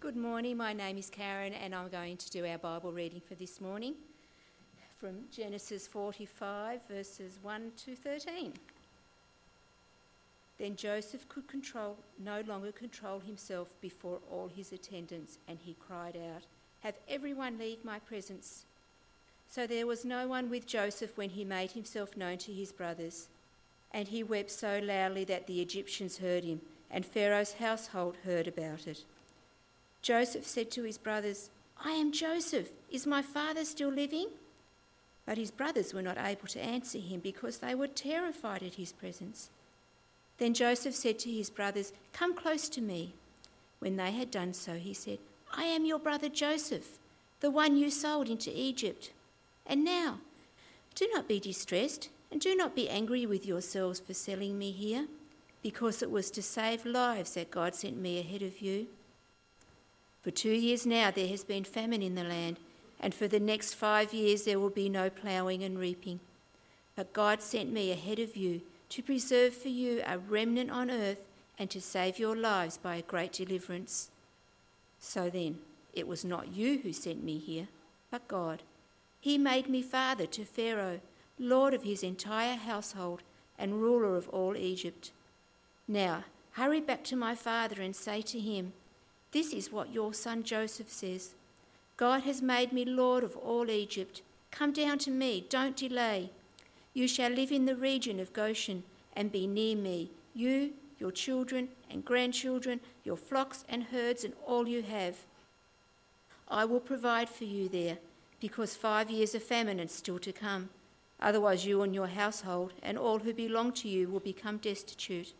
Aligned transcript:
Good 0.00 0.16
morning. 0.16 0.56
My 0.56 0.72
name 0.72 0.96
is 0.96 1.10
Karen, 1.10 1.52
and 1.52 1.74
I'm 1.74 1.90
going 1.90 2.16
to 2.16 2.30
do 2.30 2.46
our 2.46 2.56
Bible 2.56 2.90
reading 2.90 3.20
for 3.20 3.34
this 3.34 3.60
morning 3.60 3.92
from 4.98 5.24
Genesis 5.30 5.86
45, 5.86 6.80
verses 6.88 7.38
1 7.42 7.72
to 7.84 7.94
13. 7.94 8.54
Then 10.58 10.74
Joseph 10.74 11.28
could 11.28 11.46
control, 11.46 11.98
no 12.18 12.40
longer 12.46 12.72
control 12.72 13.20
himself 13.20 13.68
before 13.82 14.20
all 14.32 14.48
his 14.48 14.72
attendants, 14.72 15.36
and 15.46 15.58
he 15.60 15.76
cried 15.86 16.16
out, 16.16 16.44
Have 16.80 16.94
everyone 17.06 17.58
leave 17.58 17.84
my 17.84 17.98
presence. 17.98 18.64
So 19.50 19.66
there 19.66 19.86
was 19.86 20.06
no 20.06 20.26
one 20.26 20.48
with 20.48 20.66
Joseph 20.66 21.18
when 21.18 21.28
he 21.28 21.44
made 21.44 21.72
himself 21.72 22.16
known 22.16 22.38
to 22.38 22.52
his 22.52 22.72
brothers. 22.72 23.28
And 23.92 24.08
he 24.08 24.22
wept 24.22 24.50
so 24.50 24.80
loudly 24.82 25.24
that 25.24 25.46
the 25.46 25.60
Egyptians 25.60 26.20
heard 26.20 26.44
him, 26.44 26.62
and 26.90 27.04
Pharaoh's 27.04 27.52
household 27.52 28.16
heard 28.24 28.48
about 28.48 28.86
it. 28.86 29.04
Joseph 30.02 30.46
said 30.46 30.70
to 30.72 30.82
his 30.82 30.98
brothers, 30.98 31.50
I 31.82 31.92
am 31.92 32.12
Joseph. 32.12 32.70
Is 32.90 33.06
my 33.06 33.22
father 33.22 33.64
still 33.64 33.90
living? 33.90 34.28
But 35.26 35.38
his 35.38 35.50
brothers 35.50 35.94
were 35.94 36.02
not 36.02 36.18
able 36.18 36.48
to 36.48 36.60
answer 36.60 36.98
him 36.98 37.20
because 37.20 37.58
they 37.58 37.74
were 37.74 37.86
terrified 37.86 38.62
at 38.62 38.74
his 38.74 38.92
presence. 38.92 39.50
Then 40.38 40.54
Joseph 40.54 40.94
said 40.94 41.18
to 41.20 41.30
his 41.30 41.50
brothers, 41.50 41.92
Come 42.12 42.34
close 42.34 42.68
to 42.70 42.80
me. 42.80 43.12
When 43.78 43.96
they 43.96 44.10
had 44.10 44.30
done 44.30 44.52
so, 44.54 44.74
he 44.74 44.94
said, 44.94 45.18
I 45.52 45.64
am 45.64 45.84
your 45.84 45.98
brother 45.98 46.28
Joseph, 46.28 46.98
the 47.40 47.50
one 47.50 47.76
you 47.76 47.90
sold 47.90 48.28
into 48.28 48.50
Egypt. 48.54 49.10
And 49.66 49.84
now, 49.84 50.18
do 50.94 51.08
not 51.14 51.28
be 51.28 51.40
distressed, 51.40 52.08
and 52.30 52.40
do 52.40 52.54
not 52.54 52.74
be 52.74 52.88
angry 52.88 53.26
with 53.26 53.46
yourselves 53.46 54.00
for 54.00 54.14
selling 54.14 54.58
me 54.58 54.70
here, 54.70 55.06
because 55.62 56.02
it 56.02 56.10
was 56.10 56.30
to 56.32 56.42
save 56.42 56.84
lives 56.84 57.34
that 57.34 57.50
God 57.50 57.74
sent 57.74 57.96
me 57.96 58.18
ahead 58.18 58.42
of 58.42 58.60
you. 58.60 58.86
For 60.22 60.30
two 60.30 60.52
years 60.52 60.86
now 60.86 61.10
there 61.10 61.28
has 61.28 61.44
been 61.44 61.64
famine 61.64 62.02
in 62.02 62.14
the 62.14 62.24
land, 62.24 62.58
and 63.00 63.14
for 63.14 63.26
the 63.26 63.40
next 63.40 63.74
five 63.74 64.12
years 64.12 64.44
there 64.44 64.60
will 64.60 64.70
be 64.70 64.88
no 64.88 65.08
ploughing 65.08 65.62
and 65.62 65.78
reaping. 65.78 66.20
But 66.96 67.12
God 67.12 67.40
sent 67.42 67.72
me 67.72 67.90
ahead 67.90 68.18
of 68.18 68.36
you 68.36 68.60
to 68.90 69.02
preserve 69.02 69.54
for 69.54 69.68
you 69.68 70.02
a 70.06 70.18
remnant 70.18 70.70
on 70.70 70.90
earth 70.90 71.20
and 71.58 71.70
to 71.70 71.80
save 71.80 72.18
your 72.18 72.36
lives 72.36 72.76
by 72.76 72.96
a 72.96 73.02
great 73.02 73.32
deliverance. 73.32 74.10
So 74.98 75.30
then, 75.30 75.58
it 75.94 76.06
was 76.06 76.24
not 76.24 76.54
you 76.54 76.78
who 76.78 76.92
sent 76.92 77.24
me 77.24 77.38
here, 77.38 77.68
but 78.10 78.28
God. 78.28 78.62
He 79.20 79.38
made 79.38 79.68
me 79.68 79.82
father 79.82 80.26
to 80.26 80.44
Pharaoh, 80.44 81.00
lord 81.38 81.74
of 81.74 81.82
his 81.82 82.02
entire 82.02 82.56
household 82.56 83.22
and 83.58 83.80
ruler 83.80 84.16
of 84.16 84.28
all 84.28 84.56
Egypt. 84.56 85.10
Now, 85.86 86.24
hurry 86.52 86.80
back 86.80 87.04
to 87.04 87.16
my 87.16 87.34
father 87.34 87.80
and 87.82 87.94
say 87.94 88.22
to 88.22 88.38
him, 88.38 88.72
This 89.32 89.52
is 89.52 89.70
what 89.70 89.92
your 89.92 90.12
son 90.12 90.42
Joseph 90.42 90.90
says 90.90 91.34
God 91.96 92.22
has 92.22 92.42
made 92.42 92.72
me 92.72 92.84
lord 92.84 93.22
of 93.22 93.36
all 93.36 93.70
Egypt. 93.70 94.22
Come 94.50 94.72
down 94.72 94.98
to 95.00 95.10
me, 95.10 95.46
don't 95.48 95.76
delay. 95.76 96.30
You 96.94 97.06
shall 97.06 97.30
live 97.30 97.52
in 97.52 97.66
the 97.66 97.76
region 97.76 98.18
of 98.18 98.32
Goshen 98.32 98.82
and 99.14 99.30
be 99.30 99.46
near 99.46 99.76
me, 99.76 100.10
you, 100.34 100.72
your 100.98 101.12
children 101.12 101.68
and 101.90 102.04
grandchildren, 102.04 102.80
your 103.04 103.16
flocks 103.16 103.64
and 103.68 103.84
herds, 103.84 104.24
and 104.24 104.34
all 104.46 104.66
you 104.66 104.82
have. 104.82 105.18
I 106.48 106.64
will 106.64 106.80
provide 106.80 107.28
for 107.28 107.44
you 107.44 107.68
there, 107.68 107.98
because 108.40 108.74
five 108.74 109.10
years 109.10 109.34
of 109.34 109.42
famine 109.42 109.78
is 109.78 109.92
still 109.92 110.18
to 110.18 110.32
come. 110.32 110.70
Otherwise, 111.20 111.64
you 111.64 111.82
and 111.82 111.94
your 111.94 112.08
household 112.08 112.72
and 112.82 112.98
all 112.98 113.20
who 113.20 113.32
belong 113.32 113.72
to 113.72 113.88
you 113.88 114.08
will 114.08 114.20
become 114.20 114.56
destitute. 114.56 115.32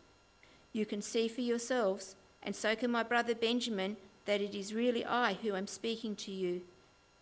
You 0.73 0.85
can 0.85 1.01
see 1.01 1.27
for 1.27 1.41
yourselves, 1.41 2.15
and 2.43 2.55
so 2.55 2.75
can 2.75 2.91
my 2.91 3.03
brother 3.03 3.35
Benjamin, 3.35 3.97
that 4.25 4.41
it 4.41 4.55
is 4.55 4.73
really 4.73 5.05
I 5.05 5.33
who 5.33 5.55
am 5.55 5.67
speaking 5.67 6.15
to 6.17 6.31
you. 6.31 6.61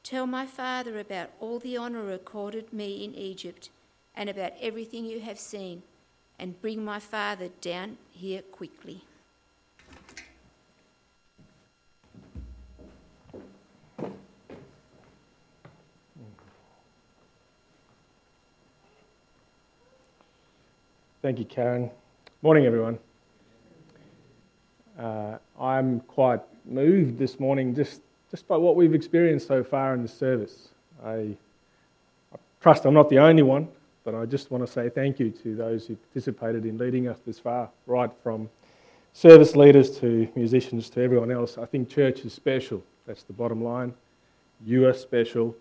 Tell 0.03 0.25
my 0.25 0.45
father 0.45 0.99
about 0.99 1.29
all 1.39 1.59
the 1.59 1.77
honour 1.77 2.11
accorded 2.11 2.71
me 2.73 3.03
in 3.03 3.13
Egypt 3.15 3.69
and 4.15 4.29
about 4.29 4.53
everything 4.59 5.05
you 5.05 5.19
have 5.21 5.39
seen, 5.39 5.83
and 6.37 6.61
bring 6.61 6.83
my 6.83 6.99
father 6.99 7.49
down 7.61 7.97
here 8.11 8.41
quickly. 8.41 9.01
Thank 21.21 21.39
you, 21.39 21.45
Karen. 21.45 21.89
Morning, 22.41 22.65
everyone. 22.65 22.97
Uh, 24.99 25.37
I'm 25.59 26.01
quite 26.01 26.41
moved 26.65 27.17
this 27.17 27.39
morning 27.39 27.73
just, 27.73 28.01
just 28.29 28.47
by 28.47 28.57
what 28.57 28.75
we've 28.75 28.93
experienced 28.93 29.47
so 29.47 29.63
far 29.63 29.93
in 29.93 30.03
the 30.03 30.09
service. 30.09 30.69
I, 31.03 31.35
I 32.33 32.37
trust 32.61 32.85
I'm 32.85 32.93
not 32.93 33.09
the 33.09 33.19
only 33.19 33.43
one. 33.43 33.69
But 34.03 34.15
I 34.15 34.25
just 34.25 34.49
want 34.49 34.65
to 34.65 34.71
say 34.71 34.89
thank 34.89 35.19
you 35.19 35.29
to 35.29 35.55
those 35.55 35.85
who 35.85 35.95
participated 35.95 36.65
in 36.65 36.77
leading 36.77 37.07
us 37.07 37.19
this 37.27 37.37
far, 37.37 37.69
right 37.85 38.09
from 38.23 38.49
service 39.13 39.55
leaders 39.55 39.99
to 39.99 40.27
musicians 40.35 40.89
to 40.91 41.03
everyone 41.03 41.31
else. 41.31 41.57
I 41.57 41.65
think 41.65 41.89
church 41.89 42.21
is 42.21 42.33
special. 42.33 42.81
That's 43.05 43.23
the 43.23 43.33
bottom 43.33 43.63
line. 43.63 43.93
You 44.65 44.87
are 44.87 44.93
special. 44.93 45.55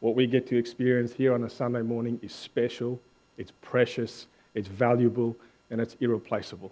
What 0.00 0.14
we 0.14 0.26
get 0.26 0.46
to 0.48 0.56
experience 0.56 1.12
here 1.12 1.34
on 1.34 1.42
a 1.44 1.50
Sunday 1.50 1.82
morning 1.82 2.20
is 2.22 2.32
special, 2.32 3.00
it's 3.36 3.52
precious, 3.62 4.26
it's 4.54 4.68
valuable, 4.68 5.34
and 5.70 5.80
it's 5.80 5.96
irreplaceable. 5.98 6.70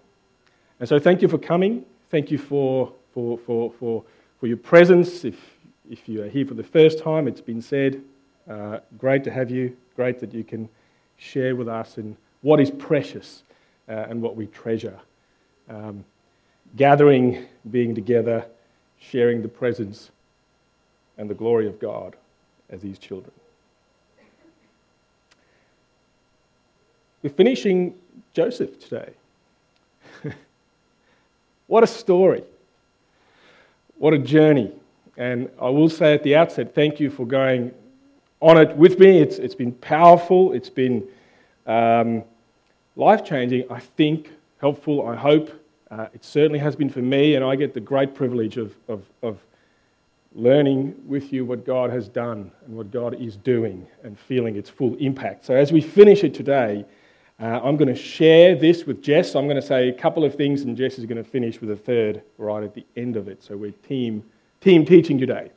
And 0.78 0.88
so 0.88 1.00
thank 1.00 1.22
you 1.22 1.28
for 1.28 1.38
coming. 1.38 1.84
Thank 2.08 2.30
you 2.30 2.38
for, 2.38 2.92
for, 3.12 3.36
for, 3.38 3.72
for, 3.72 4.04
for 4.38 4.46
your 4.46 4.56
presence. 4.56 5.24
If, 5.24 5.36
if 5.90 6.08
you 6.08 6.22
are 6.22 6.28
here 6.28 6.46
for 6.46 6.54
the 6.54 6.62
first 6.62 7.00
time, 7.00 7.26
it's 7.26 7.40
been 7.40 7.60
said. 7.60 8.00
Uh, 8.48 8.78
great 8.96 9.24
to 9.24 9.30
have 9.30 9.50
you. 9.50 9.76
Great 9.96 10.20
that 10.20 10.32
you 10.32 10.44
can 10.44 10.68
share 11.16 11.56
with 11.56 11.66
us 11.66 11.98
in 11.98 12.16
what 12.42 12.60
is 12.60 12.70
precious 12.70 13.42
uh, 13.88 14.06
and 14.08 14.22
what 14.22 14.36
we 14.36 14.46
treasure. 14.46 14.98
Um, 15.68 16.04
gathering, 16.76 17.46
being 17.72 17.94
together, 17.94 18.46
sharing 19.00 19.42
the 19.42 19.48
presence 19.48 20.10
and 21.18 21.28
the 21.28 21.34
glory 21.34 21.66
of 21.66 21.80
God 21.80 22.14
as 22.70 22.82
His 22.82 22.98
children. 22.98 23.32
We're 27.22 27.30
finishing 27.30 27.94
Joseph 28.32 28.78
today. 28.78 29.10
What 31.66 31.82
a 31.82 31.86
story. 31.86 32.44
What 33.98 34.12
a 34.12 34.18
journey. 34.18 34.72
And 35.16 35.48
I 35.60 35.68
will 35.70 35.88
say 35.88 36.12
at 36.12 36.22
the 36.22 36.36
outset, 36.36 36.74
thank 36.74 37.00
you 37.00 37.10
for 37.10 37.26
going 37.26 37.72
on 38.40 38.58
it 38.58 38.76
with 38.76 38.98
me. 38.98 39.20
It's, 39.20 39.38
it's 39.38 39.54
been 39.54 39.72
powerful, 39.72 40.52
it's 40.52 40.68
been 40.68 41.06
um, 41.66 42.22
life 42.94 43.24
changing, 43.24 43.64
I 43.70 43.80
think, 43.80 44.30
helpful, 44.60 45.06
I 45.06 45.16
hope. 45.16 45.50
Uh, 45.90 46.08
it 46.12 46.24
certainly 46.24 46.58
has 46.58 46.76
been 46.76 46.90
for 46.90 47.00
me, 47.00 47.36
and 47.36 47.44
I 47.44 47.56
get 47.56 47.72
the 47.72 47.80
great 47.80 48.14
privilege 48.14 48.56
of, 48.56 48.74
of, 48.88 49.04
of 49.22 49.38
learning 50.34 50.94
with 51.06 51.32
you 51.32 51.44
what 51.44 51.64
God 51.64 51.90
has 51.90 52.08
done 52.08 52.50
and 52.66 52.76
what 52.76 52.90
God 52.90 53.14
is 53.14 53.36
doing 53.36 53.86
and 54.02 54.18
feeling 54.18 54.56
its 54.56 54.68
full 54.68 54.94
impact. 54.96 55.46
So, 55.46 55.54
as 55.54 55.72
we 55.72 55.80
finish 55.80 56.24
it 56.24 56.34
today, 56.34 56.84
uh, 57.40 57.60
I'm 57.62 57.76
going 57.76 57.88
to 57.88 57.94
share 57.94 58.54
this 58.54 58.84
with 58.84 59.02
Jess. 59.02 59.34
I'm 59.34 59.44
going 59.44 59.60
to 59.60 59.66
say 59.66 59.88
a 59.88 59.92
couple 59.92 60.24
of 60.24 60.34
things, 60.34 60.62
and 60.62 60.76
Jess 60.76 60.98
is 60.98 61.04
going 61.04 61.22
to 61.22 61.28
finish 61.28 61.60
with 61.60 61.70
a 61.70 61.76
third 61.76 62.22
right 62.38 62.62
at 62.62 62.74
the 62.74 62.84
end 62.96 63.16
of 63.16 63.28
it. 63.28 63.42
So, 63.42 63.56
we're 63.56 63.72
team, 63.72 64.24
team 64.60 64.86
teaching 64.86 65.18
today. 65.18 65.50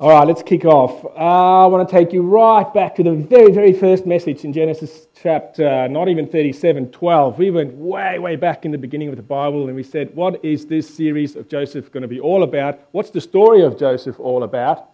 All 0.00 0.10
right, 0.10 0.28
let's 0.28 0.44
kick 0.44 0.64
off. 0.64 1.04
Uh, 1.04 1.64
I 1.64 1.66
want 1.66 1.88
to 1.88 1.92
take 1.92 2.12
you 2.12 2.22
right 2.22 2.72
back 2.72 2.94
to 2.96 3.02
the 3.02 3.14
very, 3.14 3.50
very 3.50 3.72
first 3.72 4.06
message 4.06 4.44
in 4.44 4.52
Genesis 4.52 5.08
chapter, 5.20 5.88
not 5.88 6.08
even 6.08 6.28
37, 6.28 6.92
12. 6.92 7.36
We 7.36 7.50
went 7.50 7.74
way, 7.74 8.20
way 8.20 8.36
back 8.36 8.64
in 8.64 8.70
the 8.70 8.78
beginning 8.78 9.08
of 9.08 9.16
the 9.16 9.22
Bible 9.22 9.66
and 9.66 9.74
we 9.74 9.82
said, 9.82 10.14
What 10.14 10.44
is 10.44 10.66
this 10.66 10.88
series 10.88 11.34
of 11.34 11.48
Joseph 11.48 11.90
going 11.90 12.02
to 12.02 12.08
be 12.08 12.20
all 12.20 12.44
about? 12.44 12.78
What's 12.92 13.10
the 13.10 13.20
story 13.20 13.62
of 13.62 13.76
Joseph 13.76 14.20
all 14.20 14.44
about? 14.44 14.88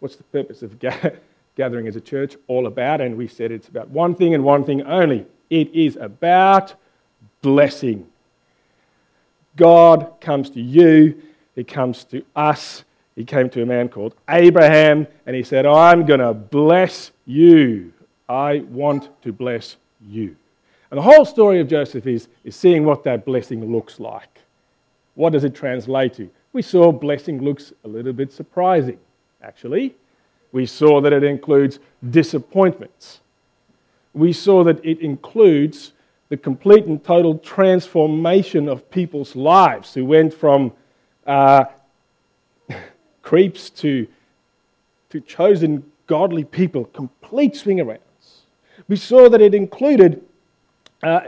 What's 0.00 0.16
the 0.16 0.24
purpose 0.24 0.62
of 0.62 0.80
gathering 1.56 1.88
as 1.88 1.96
a 1.96 2.00
church 2.00 2.36
all 2.46 2.66
about? 2.66 3.00
And 3.00 3.16
we 3.16 3.26
said 3.26 3.50
it's 3.50 3.68
about 3.68 3.88
one 3.88 4.14
thing 4.14 4.34
and 4.34 4.44
one 4.44 4.64
thing 4.64 4.82
only 4.82 5.26
it 5.50 5.72
is 5.74 5.96
about 5.96 6.74
blessing. 7.42 8.06
God 9.56 10.12
comes 10.20 10.50
to 10.50 10.60
you, 10.60 11.20
He 11.54 11.64
comes 11.64 12.04
to 12.04 12.24
us 12.34 12.84
he 13.16 13.24
came 13.24 13.48
to 13.50 13.62
a 13.62 13.66
man 13.66 13.88
called 13.88 14.14
Abraham 14.28 15.06
and 15.24 15.34
he 15.34 15.42
said, 15.42 15.64
I'm 15.64 16.04
going 16.04 16.20
to 16.20 16.34
bless 16.34 17.12
you. 17.24 17.92
I 18.28 18.58
want 18.68 19.08
to 19.22 19.32
bless 19.32 19.76
you. 20.06 20.36
And 20.90 20.98
the 20.98 21.02
whole 21.02 21.24
story 21.24 21.58
of 21.58 21.66
Joseph 21.66 22.06
is, 22.06 22.28
is 22.44 22.54
seeing 22.54 22.84
what 22.84 23.02
that 23.04 23.24
blessing 23.24 23.72
looks 23.72 23.98
like. 23.98 24.40
What 25.14 25.32
does 25.32 25.44
it 25.44 25.54
translate 25.54 26.14
to? 26.14 26.28
We 26.52 26.60
saw 26.60 26.92
blessing 26.92 27.42
looks 27.42 27.72
a 27.84 27.88
little 27.88 28.12
bit 28.12 28.32
surprising, 28.32 28.98
actually. 29.42 29.96
We 30.52 30.66
saw 30.66 31.00
that 31.00 31.12
it 31.12 31.24
includes 31.24 31.78
disappointments. 32.08 33.20
We 34.14 34.32
saw 34.32 34.64
that 34.64 34.84
it 34.84 35.00
includes 35.00 35.92
the 36.28 36.36
complete 36.36 36.86
and 36.86 37.02
total 37.04 37.38
transformation 37.38 38.68
of 38.68 38.90
people's 38.90 39.36
lives 39.36 39.94
who 39.94 40.04
went 40.04 40.34
from 40.34 40.72
uh, 41.26 41.66
creeps 43.22 43.70
to, 43.70 44.06
to 45.10 45.20
chosen 45.20 45.84
godly 46.06 46.44
people, 46.44 46.84
complete 46.86 47.54
swing 47.56 47.78
arounds. 47.78 48.00
We 48.88 48.96
saw 48.96 49.28
that 49.28 49.40
it 49.40 49.54
included 49.54 50.24
uh, 51.02 51.20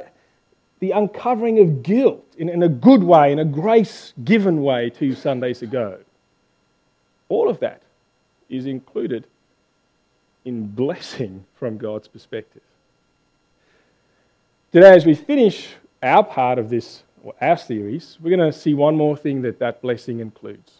the 0.81 0.93
uncovering 0.93 1.59
of 1.59 1.83
guilt 1.83 2.25
in, 2.39 2.49
in 2.49 2.63
a 2.63 2.69
good 2.69 3.03
way, 3.03 3.33
in 3.33 3.41
a 3.41 3.45
grace 3.45 4.13
given 4.25 4.63
way 4.63 4.91
two 4.91 5.15
Sundays 5.15 5.63
ago. 5.63 5.99
All 7.29 7.49
of 7.49 7.61
that 7.61 7.83
is 8.49 8.67
included 8.67 9.27
in 10.45 10.67
blessing 10.67 11.45
from 11.59 11.77
God's 11.77 12.09
perspective. 12.09 12.63
Today, 14.73 14.95
as 14.95 15.07
we 15.07 15.15
finish 15.15 15.69
our 16.03 16.23
part 16.23 16.59
of 16.59 16.71
this, 16.71 17.03
or 17.23 17.35
our 17.41 17.57
series, 17.57 18.19
we're 18.23 18.37
going 18.37 18.53
to 18.53 18.57
see 18.57 18.75
one 18.75 18.97
more 18.97 19.17
thing 19.17 19.43
that 19.43 19.59
that 19.59 19.83
blessing 19.83 20.21
includes. 20.21 20.73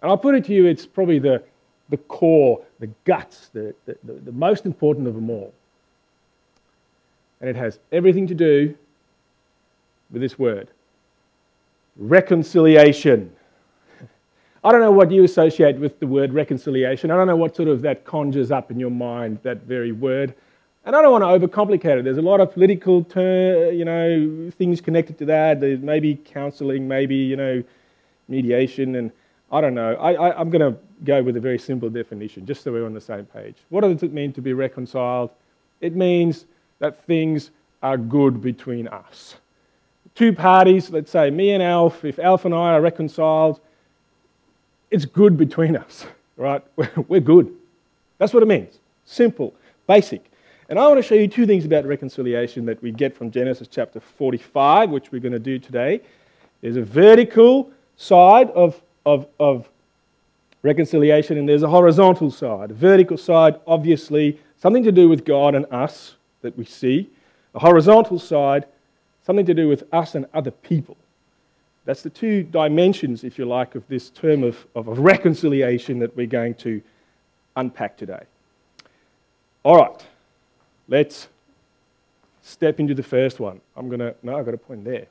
And 0.00 0.10
I'll 0.10 0.18
put 0.18 0.34
it 0.34 0.44
to 0.46 0.54
you, 0.54 0.66
it's 0.66 0.86
probably 0.86 1.18
the, 1.18 1.42
the 1.90 1.96
core, 1.96 2.62
the 2.80 2.88
guts, 3.04 3.48
the, 3.52 3.74
the, 3.86 3.96
the 4.04 4.32
most 4.32 4.66
important 4.66 5.06
of 5.06 5.14
them 5.14 5.30
all. 5.30 5.52
And 7.40 7.50
it 7.50 7.56
has 7.56 7.78
everything 7.90 8.26
to 8.28 8.34
do 8.34 8.74
with 10.10 10.22
this 10.22 10.38
word 10.38 10.68
reconciliation. 11.96 13.34
I 14.64 14.70
don't 14.70 14.80
know 14.80 14.92
what 14.92 15.10
you 15.10 15.24
associate 15.24 15.76
with 15.78 15.98
the 15.98 16.06
word 16.06 16.32
reconciliation. 16.32 17.10
I 17.10 17.16
don't 17.16 17.26
know 17.26 17.36
what 17.36 17.56
sort 17.56 17.68
of 17.68 17.82
that 17.82 18.04
conjures 18.04 18.52
up 18.52 18.70
in 18.70 18.78
your 18.78 18.90
mind, 18.90 19.40
that 19.42 19.62
very 19.62 19.90
word. 19.90 20.34
And 20.84 20.94
I 20.94 21.02
don't 21.02 21.10
want 21.10 21.22
to 21.22 21.48
overcomplicate 21.48 21.98
it. 21.98 22.04
There's 22.04 22.18
a 22.18 22.22
lot 22.22 22.40
of 22.40 22.52
political, 22.52 23.02
ter- 23.02 23.70
you 23.72 23.84
know, 23.84 24.50
things 24.58 24.80
connected 24.80 25.18
to 25.18 25.24
that. 25.26 25.60
There's 25.60 25.80
maybe 25.80 26.14
counselling, 26.14 26.86
maybe 26.86 27.16
you 27.16 27.36
know, 27.36 27.62
mediation, 28.28 28.96
and 28.96 29.10
I 29.50 29.60
don't 29.60 29.74
know. 29.74 29.94
I, 29.94 30.38
I'm 30.38 30.50
going 30.50 30.72
to 30.72 30.78
go 31.04 31.22
with 31.22 31.36
a 31.36 31.40
very 31.40 31.58
simple 31.58 31.90
definition, 31.90 32.46
just 32.46 32.62
so 32.62 32.72
we're 32.72 32.86
on 32.86 32.94
the 32.94 33.00
same 33.00 33.26
page. 33.26 33.56
What 33.68 33.82
does 33.82 34.02
it 34.02 34.12
mean 34.12 34.32
to 34.34 34.40
be 34.40 34.52
reconciled? 34.52 35.30
It 35.80 35.94
means 35.94 36.46
that 36.78 37.04
things 37.04 37.50
are 37.82 37.96
good 37.96 38.40
between 38.40 38.88
us. 38.88 39.36
Two 40.14 40.32
parties, 40.32 40.90
let's 40.90 41.10
say 41.10 41.30
me 41.30 41.50
and 41.50 41.62
Alf, 41.62 42.04
if 42.04 42.18
Alf 42.18 42.44
and 42.44 42.54
I 42.54 42.74
are 42.74 42.80
reconciled, 42.80 43.60
it's 44.92 45.06
good 45.06 45.36
between 45.36 45.74
us, 45.74 46.06
right? 46.36 46.62
We're 47.08 47.20
good. 47.20 47.52
That's 48.18 48.32
what 48.32 48.42
it 48.42 48.46
means. 48.46 48.78
Simple, 49.06 49.54
basic. 49.88 50.30
And 50.68 50.78
I 50.78 50.86
want 50.86 50.98
to 50.98 51.02
show 51.02 51.14
you 51.14 51.26
two 51.26 51.46
things 51.46 51.64
about 51.64 51.84
reconciliation 51.86 52.66
that 52.66 52.80
we 52.82 52.92
get 52.92 53.16
from 53.16 53.30
Genesis 53.30 53.68
chapter 53.68 54.00
45, 54.00 54.90
which 54.90 55.10
we're 55.10 55.20
going 55.20 55.32
to 55.32 55.38
do 55.38 55.58
today. 55.58 56.00
There's 56.60 56.76
a 56.76 56.82
vertical 56.84 57.70
side 57.96 58.50
of, 58.50 58.80
of, 59.04 59.26
of 59.40 59.68
reconciliation, 60.62 61.36
and 61.38 61.48
there's 61.48 61.62
a 61.62 61.68
horizontal 61.68 62.30
side. 62.30 62.70
A 62.70 62.74
vertical 62.74 63.16
side, 63.16 63.58
obviously, 63.66 64.38
something 64.60 64.84
to 64.84 64.92
do 64.92 65.08
with 65.08 65.24
God 65.24 65.54
and 65.54 65.66
us 65.72 66.14
that 66.42 66.56
we 66.56 66.64
see. 66.64 67.10
A 67.54 67.58
horizontal 67.58 68.18
side, 68.18 68.66
something 69.26 69.46
to 69.46 69.54
do 69.54 69.68
with 69.68 69.84
us 69.92 70.14
and 70.14 70.26
other 70.32 70.50
people. 70.50 70.96
That's 71.84 72.02
the 72.02 72.10
two 72.10 72.44
dimensions, 72.44 73.24
if 73.24 73.38
you 73.38 73.44
like, 73.44 73.74
of 73.74 73.86
this 73.88 74.10
term 74.10 74.44
of, 74.44 74.66
of 74.74 74.86
reconciliation 74.98 75.98
that 75.98 76.16
we're 76.16 76.26
going 76.26 76.54
to 76.56 76.80
unpack 77.56 77.96
today. 77.96 78.22
All 79.64 79.76
right. 79.76 80.06
Let's 80.88 81.28
step 82.42 82.80
into 82.80 82.94
the 82.94 83.02
first 83.02 83.40
one. 83.40 83.60
I'm 83.76 83.88
going 83.88 84.00
to, 84.00 84.14
no, 84.22 84.36
I've 84.36 84.44
got 84.44 84.54
a 84.54 84.58
point 84.58 84.84
there. 84.84 85.06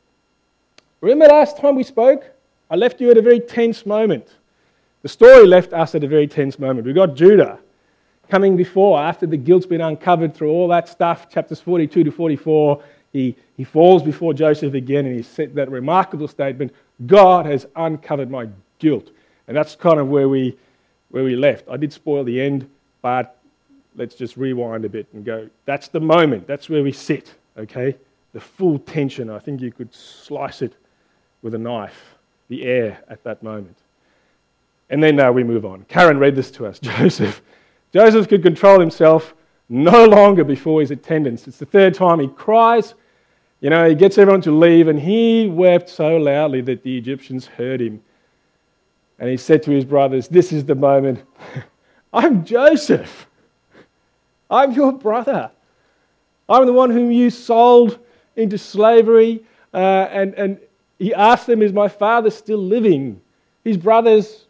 Remember 1.01 1.25
last 1.25 1.57
time 1.57 1.75
we 1.75 1.83
spoke? 1.83 2.25
I 2.69 2.75
left 2.75 3.01
you 3.01 3.09
at 3.12 3.18
a 3.18 3.21
very 3.21 3.39
tense 3.39 3.85
moment. 3.85 4.27
The 5.01 5.09
story 5.09 5.47
left 5.47 5.73
us 5.73 5.95
at 5.95 6.03
a 6.03 6.07
very 6.07 6.27
tense 6.27 6.59
moment. 6.59 6.85
We 6.85 6.94
got 6.94 7.15
Judah 7.15 7.59
coming 8.29 8.56
before, 8.56 9.00
after 9.00 9.25
the 9.25 9.38
guilt's 9.38 9.65
been 9.65 9.81
uncovered 9.81 10.33
through 10.33 10.51
all 10.51 10.68
that 10.69 10.88
stuff, 10.88 11.29
chapters 11.29 11.59
42 11.59 12.06
to 12.06 12.12
44. 12.12 12.83
He, 13.12 13.35
he 13.62 13.66
falls 13.66 14.02
before 14.02 14.34
Joseph 14.34 14.74
again 14.74 15.06
and 15.06 15.16
he 15.16 15.22
said 15.22 15.54
that 15.54 15.69
remarkable 15.69 16.28
statement 16.28 16.74
God 17.06 17.46
has 17.46 17.68
uncovered 17.75 18.31
my 18.31 18.48
guilt. 18.80 19.12
And 19.48 19.56
that's 19.56 19.75
kind 19.75 20.00
of 20.00 20.08
where 20.08 20.28
we, 20.28 20.58
where 21.12 21.24
we 21.24 21.36
left. 21.36 21.69
I 21.69 21.78
did 21.78 21.94
spoil 21.94 22.24
the 22.24 22.42
end, 22.42 22.68
but 23.04 23.38
let's 23.96 24.16
just 24.16 24.36
rewind 24.36 24.84
a 24.84 24.90
bit 24.90 25.06
and 25.13 25.24
go, 25.24 25.48
that's 25.66 25.90
the 25.90 26.00
moment. 26.00 26.48
That's 26.48 26.69
where 26.69 26.81
we 26.81 26.92
sit, 26.92 27.36
okay? 27.56 27.96
The 28.34 28.40
full 28.40 28.80
tension. 28.80 29.30
I 29.30 29.38
think 29.38 29.62
you 29.62 29.72
could 29.72 29.94
slice 29.94 30.64
it 30.64 30.74
with 31.44 31.54
a 31.54 31.60
knife, 31.60 32.16
the 32.48 32.64
air 32.64 33.04
at 33.10 33.24
that 33.25 33.44
moment. 33.44 33.78
And 34.90 35.04
then 35.04 35.19
uh, 35.19 35.31
we 35.31 35.44
move 35.44 35.68
on. 35.68 35.86
Karen 35.88 36.18
read 36.18 36.36
this 36.36 36.50
to 36.50 36.66
us. 36.66 36.80
Joseph. 36.81 37.44
Joseph 37.94 38.28
could 38.28 38.42
control 38.42 38.80
himself 38.80 39.36
no 39.69 40.06
longer 40.06 40.44
before 40.44 40.81
his 40.81 40.90
attendants. 40.90 41.48
It's 41.48 41.60
the 41.60 41.68
third 41.68 41.94
time 41.94 42.19
he 42.19 42.28
cries. 42.28 42.96
You 43.62 43.69
know, 43.69 43.88
he 43.88 43.94
gets 43.94 44.18
everyone 44.18 44.42
to 44.42 44.52
leave, 44.52 44.88
and 44.88 45.00
he 45.00 45.48
wept 45.48 45.88
so 45.88 46.18
loudly 46.18 46.62
that 46.62 46.81
the 46.81 46.98
Egyptians 46.98 47.46
heard 47.46 47.80
him. 47.80 48.02
And 49.19 49.30
he 49.30 49.38
said 49.38 49.62
to 49.63 49.72
his 49.72 49.86
brothers, 49.86 50.28
This 50.28 50.52
is 50.52 50.66
the 50.66 50.74
moment. 50.74 51.24
I'm 52.13 52.44
Joseph. 52.44 53.28
I'm 54.50 54.72
your 54.72 54.92
brother. 54.92 55.52
I'm 56.50 56.66
the 56.66 56.74
one 56.74 56.90
whom 56.90 57.12
you 57.12 57.30
sold 57.30 58.00
into 58.36 58.58
slavery. 58.58 59.46
Uh, 59.72 60.07
and, 60.10 60.34
and 60.34 60.60
he 60.98 61.14
asked 61.14 61.46
them, 61.46 61.62
Is 61.62 61.72
my 61.72 61.88
father 61.88 62.31
still 62.31 62.57
living? 62.57 63.22
His 63.64 63.78
brothers, 63.78 64.46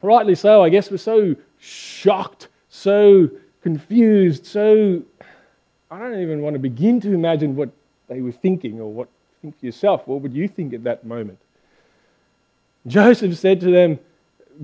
rightly 0.00 0.34
so, 0.34 0.64
I 0.64 0.70
guess, 0.70 0.90
were 0.90 0.96
so 0.96 1.36
shocked, 1.58 2.48
so 2.70 3.28
confused, 3.60 4.46
so. 4.46 5.02
I 5.90 5.98
don't 5.98 6.20
even 6.20 6.42
want 6.42 6.54
to 6.54 6.58
begin 6.58 7.00
to 7.00 7.14
imagine 7.14 7.56
what 7.56 7.70
they 8.08 8.20
were 8.20 8.32
thinking 8.32 8.80
or 8.80 8.92
what 8.92 9.08
think 9.40 9.58
for 9.58 9.66
yourself. 9.66 10.06
What 10.06 10.20
would 10.22 10.34
you 10.34 10.48
think 10.48 10.74
at 10.74 10.84
that 10.84 11.04
moment? 11.04 11.38
Joseph 12.86 13.36
said 13.36 13.60
to 13.60 13.70
them, 13.70 13.98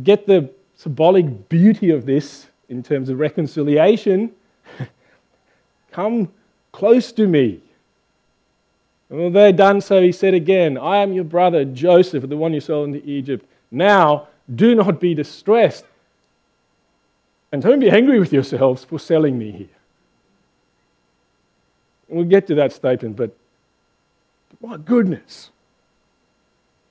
Get 0.02 0.26
the 0.26 0.50
symbolic 0.74 1.48
beauty 1.48 1.90
of 1.90 2.06
this 2.06 2.48
in 2.68 2.82
terms 2.82 3.08
of 3.08 3.18
reconciliation 3.18 4.32
Come 5.92 6.32
close 6.72 7.12
to 7.12 7.26
me. 7.26 7.60
And 9.10 9.18
when 9.18 9.32
they 9.32 9.46
had 9.46 9.56
done 9.56 9.80
so, 9.80 10.02
he 10.02 10.12
said 10.12 10.34
again, 10.34 10.76
I 10.76 10.98
am 10.98 11.12
your 11.12 11.24
brother 11.24 11.64
Joseph, 11.64 12.28
the 12.28 12.36
one 12.36 12.52
you 12.52 12.60
sold 12.60 12.88
into 12.88 13.08
Egypt. 13.08 13.46
Now, 13.70 14.28
do 14.54 14.74
not 14.74 15.00
be 15.00 15.14
distressed. 15.14 15.84
And 17.52 17.62
don't 17.62 17.78
be 17.78 17.90
angry 17.90 18.18
with 18.18 18.32
yourselves 18.32 18.84
for 18.84 18.98
selling 18.98 19.38
me 19.38 19.52
here. 19.52 19.73
We'll 22.14 22.24
get 22.24 22.46
to 22.46 22.54
that 22.54 22.72
statement, 22.72 23.16
but 23.16 23.36
my 24.62 24.76
goodness. 24.76 25.50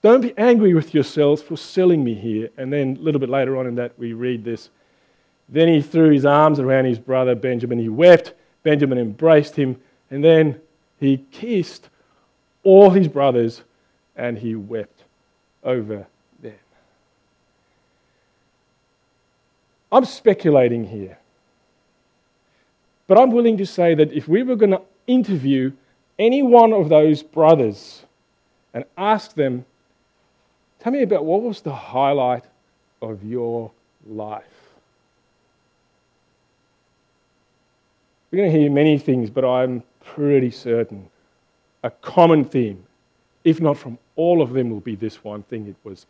Don't 0.01 0.20
be 0.20 0.34
angry 0.38 0.74
with 0.74 0.94
yourselves 0.94 1.42
for 1.42 1.56
selling 1.56 2.03
me 2.03 2.13
here. 2.13 2.50
And 2.58 2.74
then 2.74 2.98
a 2.98 3.00
little 3.00 3.20
bit 3.22 3.30
later 3.30 3.58
on 3.58 3.65
in 3.65 3.75
that, 3.75 3.98
we 3.98 4.12
read 4.12 4.44
this. 4.44 4.70
Then 5.48 5.70
he 5.70 5.82
threw 5.82 6.12
his 6.12 6.25
arms 6.25 6.60
around 6.60 6.86
his 6.86 7.00
brother 7.00 7.36
Benjamin. 7.36 7.80
He 7.80 7.88
wept. 7.88 8.34
Benjamin 8.63 8.98
embraced 8.98 9.56
him. 9.56 9.80
And 10.12 10.22
then 10.22 10.60
he 11.00 11.24
kissed 11.32 11.89
all 12.63 12.89
his 12.89 13.08
brothers 13.08 13.63
and 14.18 14.38
he 14.38 14.56
wept 14.56 15.06
over 15.63 16.06
them. 16.42 16.56
I'm 19.89 20.03
speculating 20.03 20.86
here. 20.86 21.18
But 23.08 23.20
I'm 23.20 23.32
willing 23.32 23.58
to 23.58 23.65
say 23.65 23.96
that 23.96 24.12
if 24.12 24.27
we 24.27 24.44
were 24.44 24.58
going 24.58 24.72
to 24.72 24.82
interview 25.07 25.72
any 26.19 26.43
one 26.43 26.74
of 26.74 26.89
those 26.89 27.24
brothers 27.24 28.03
and 28.74 28.86
ask 28.98 29.36
them, 29.36 29.65
tell 30.79 30.93
me 30.93 31.01
about 31.01 31.25
what 31.25 31.41
was 31.41 31.62
the 31.62 31.74
highlight 31.74 32.43
of 33.01 33.24
your 33.24 33.72
life? 34.07 34.43
We're 38.31 38.38
going 38.38 38.51
to 38.51 38.60
hear 38.60 38.72
many 38.72 38.98
things, 38.98 39.29
but 39.29 39.45
I'm 39.45 39.83
pretty 40.03 40.51
certain 40.51 41.10
a 41.83 41.91
common 41.91 42.45
theme, 42.45 42.83
if 43.43 43.60
not 43.60 43.77
from 43.77 43.98
all 44.15 44.41
of 44.41 44.53
them, 44.53 44.69
will 44.69 44.79
be 44.79 44.95
this 44.95 45.24
one 45.24 45.43
thing. 45.43 45.67
It 45.67 45.75
was 45.83 46.05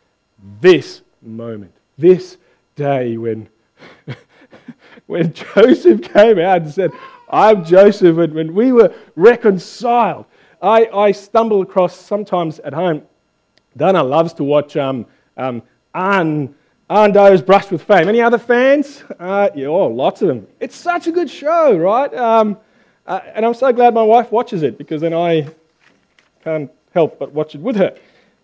this 0.60 1.02
moment, 1.20 1.72
this 1.98 2.38
day 2.76 3.16
when, 3.16 3.48
when 5.06 5.32
Joseph 5.32 6.02
came 6.02 6.38
out 6.38 6.62
and 6.62 6.72
said, 6.72 6.92
I'm 7.34 7.64
Joseph, 7.64 8.16
and 8.18 8.32
when 8.32 8.54
we 8.54 8.70
were 8.70 8.94
reconciled. 9.16 10.26
I, 10.62 10.86
I 10.86 11.10
stumble 11.10 11.62
across 11.62 11.98
sometimes 11.98 12.60
at 12.60 12.72
home. 12.72 13.02
Dana 13.76 14.04
loves 14.04 14.32
to 14.34 14.44
watch 14.44 14.76
um, 14.76 15.04
um, 15.36 15.60
Anh 15.96 16.54
Do's 16.88 17.42
Brush 17.42 17.72
with 17.72 17.82
Fame. 17.82 18.08
Any 18.08 18.22
other 18.22 18.38
fans? 18.38 19.02
Uh, 19.18 19.50
yeah, 19.54 19.66
oh, 19.66 19.88
lots 19.88 20.22
of 20.22 20.28
them. 20.28 20.46
It's 20.60 20.76
such 20.76 21.08
a 21.08 21.12
good 21.12 21.28
show, 21.28 21.76
right? 21.76 22.14
Um, 22.14 22.56
uh, 23.04 23.20
and 23.34 23.44
I'm 23.44 23.54
so 23.54 23.72
glad 23.72 23.94
my 23.94 24.02
wife 24.04 24.30
watches 24.30 24.62
it 24.62 24.78
because 24.78 25.00
then 25.00 25.12
I 25.12 25.48
can't 26.44 26.70
help 26.94 27.18
but 27.18 27.32
watch 27.32 27.56
it 27.56 27.60
with 27.60 27.74
her. 27.76 27.96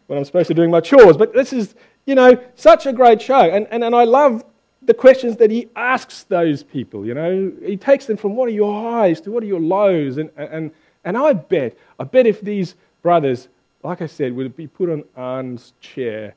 when 0.09 0.19
I'm 0.19 0.25
supposed 0.25 0.49
to 0.49 0.55
be 0.55 0.59
doing 0.59 0.73
my 0.73 0.81
chores. 0.81 1.17
But 1.17 1.33
this 1.33 1.53
is, 1.53 1.77
you 2.07 2.17
know, 2.17 2.37
such 2.57 2.87
a 2.87 2.93
great 2.93 3.23
show. 3.23 3.49
And, 3.49 3.69
and, 3.71 3.85
and 3.85 3.95
I 3.95 4.03
love 4.03 4.45
the 4.83 4.95
questions 4.95 5.37
that 5.37 5.51
he 5.51 5.69
asks 5.77 6.25
those 6.25 6.63
people, 6.63 7.05
you 7.05 7.15
know. 7.15 7.53
He 7.65 7.77
takes 7.77 8.07
them 8.07 8.17
from 8.17 8.35
what 8.35 8.49
are 8.49 8.53
your 8.53 8.91
highs 8.91 9.21
to 9.23 9.31
what 9.31 9.43
are 9.43 9.47
your 9.47 9.61
lows. 9.61 10.17
And, 10.17 10.31
and, 10.37 10.71
and 11.05 11.17
I 11.17 11.35
bet, 11.35 11.77
I 11.99 12.05
bet 12.05 12.27
if 12.27 12.41
these 12.41 12.75
brothers, 13.03 13.49
like 13.83 14.01
I 14.01 14.07
said, 14.07 14.35
would 14.35 14.57
be 14.57 14.67
put 14.67 14.89
on 14.89 15.05
Anh's 15.17 15.75
chair, 15.81 16.35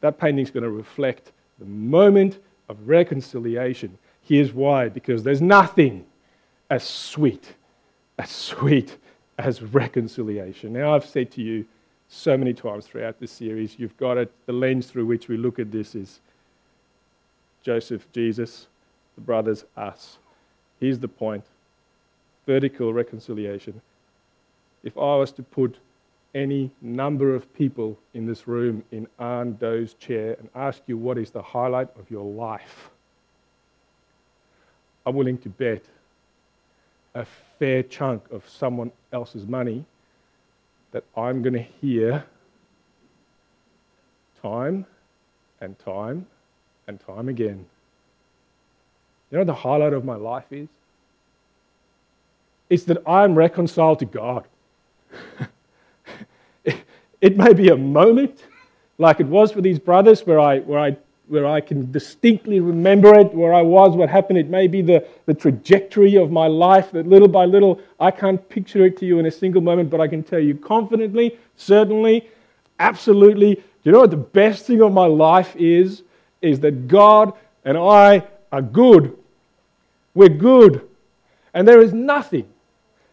that 0.00 0.18
painting's 0.18 0.50
going 0.50 0.64
to 0.64 0.70
reflect 0.70 1.32
the 1.58 1.64
moment 1.64 2.38
of 2.68 2.88
reconciliation. 2.88 3.98
Here's 4.22 4.52
why 4.52 4.88
because 4.88 5.22
there's 5.22 5.42
nothing 5.42 6.06
as 6.70 6.84
sweet, 6.84 7.54
as 8.18 8.30
sweet 8.30 8.96
as 9.38 9.62
reconciliation. 9.62 10.72
Now, 10.72 10.94
I've 10.94 11.04
said 11.04 11.30
to 11.32 11.42
you 11.42 11.66
so 12.08 12.36
many 12.36 12.54
times 12.54 12.86
throughout 12.86 13.18
this 13.18 13.32
series, 13.32 13.78
you've 13.78 13.96
got 13.96 14.16
it, 14.16 14.32
the 14.46 14.52
lens 14.52 14.86
through 14.86 15.06
which 15.06 15.28
we 15.28 15.36
look 15.36 15.58
at 15.58 15.72
this 15.72 15.94
is 15.94 16.20
Joseph, 17.64 18.06
Jesus, 18.12 18.66
the 19.14 19.22
brothers, 19.22 19.64
us. 19.76 20.18
Here's 20.78 20.98
the 20.98 21.08
point 21.08 21.44
vertical 22.46 22.92
reconciliation. 22.92 23.80
If 24.82 24.98
I 24.98 25.16
was 25.16 25.32
to 25.32 25.42
put 25.42 25.78
any 26.34 26.70
number 26.82 27.34
of 27.34 27.52
people 27.54 27.98
in 28.12 28.26
this 28.26 28.46
room 28.46 28.84
in 28.92 29.06
Anh 29.18 29.54
Do's 29.54 29.94
chair 29.94 30.36
and 30.38 30.50
ask 30.54 30.82
you 30.86 30.98
what 30.98 31.16
is 31.16 31.30
the 31.30 31.40
highlight 31.40 31.88
of 31.98 32.10
your 32.10 32.24
life, 32.24 32.90
I'm 35.06 35.14
willing 35.14 35.38
to 35.38 35.48
bet 35.48 35.84
a 37.14 37.24
fair 37.58 37.82
chunk 37.82 38.30
of 38.30 38.46
someone 38.46 38.90
else's 39.12 39.46
money 39.46 39.86
that 40.90 41.04
I'm 41.16 41.40
going 41.40 41.54
to 41.54 41.62
hear 41.62 42.24
time 44.42 44.84
and 45.60 45.78
time 45.78 46.26
and 46.86 47.00
time 47.00 47.28
again. 47.28 47.64
You 49.30 49.38
know 49.38 49.40
what 49.40 49.46
the 49.46 49.54
highlight 49.54 49.92
of 49.92 50.04
my 50.04 50.16
life 50.16 50.52
is? 50.52 50.68
It's 52.70 52.84
that 52.84 53.02
I'm 53.06 53.34
reconciled 53.34 53.98
to 54.00 54.04
God. 54.04 54.44
it, 56.64 56.76
it 57.20 57.36
may 57.36 57.52
be 57.52 57.68
a 57.68 57.76
moment, 57.76 58.44
like 58.98 59.20
it 59.20 59.26
was 59.26 59.52
for 59.52 59.60
these 59.60 59.78
brothers, 59.78 60.26
where 60.26 60.40
I, 60.40 60.60
where 60.60 60.78
I 60.78 60.96
where 61.26 61.46
I 61.46 61.60
can 61.60 61.90
distinctly 61.90 62.60
remember 62.60 63.18
it, 63.18 63.32
where 63.32 63.54
I 63.54 63.62
was, 63.62 63.96
what 63.96 64.10
happened. 64.10 64.38
It 64.38 64.50
may 64.50 64.66
be 64.66 64.82
the, 64.82 65.06
the 65.24 65.32
trajectory 65.32 66.16
of 66.16 66.30
my 66.30 66.46
life 66.46 66.90
that 66.92 67.06
little 67.06 67.28
by 67.28 67.46
little, 67.46 67.80
I 67.98 68.10
can't 68.10 68.46
picture 68.48 68.84
it 68.84 68.98
to 68.98 69.06
you 69.06 69.18
in 69.18 69.26
a 69.26 69.30
single 69.30 69.62
moment, 69.62 69.88
but 69.88 70.00
I 70.00 70.08
can 70.08 70.22
tell 70.22 70.38
you 70.38 70.54
confidently, 70.54 71.38
certainly, 71.56 72.28
absolutely. 72.78 73.62
You 73.84 73.92
know 73.92 74.00
what 74.00 74.10
the 74.10 74.16
best 74.18 74.66
thing 74.66 74.82
of 74.82 74.92
my 74.92 75.06
life 75.06 75.56
is? 75.56 76.02
Is 76.44 76.60
that 76.60 76.88
God 76.88 77.32
and 77.64 77.78
I 77.78 78.26
are 78.52 78.62
good. 78.62 79.16
We're 80.14 80.28
good. 80.28 80.86
And 81.54 81.66
there 81.66 81.80
is 81.80 81.92
nothing, 81.92 82.48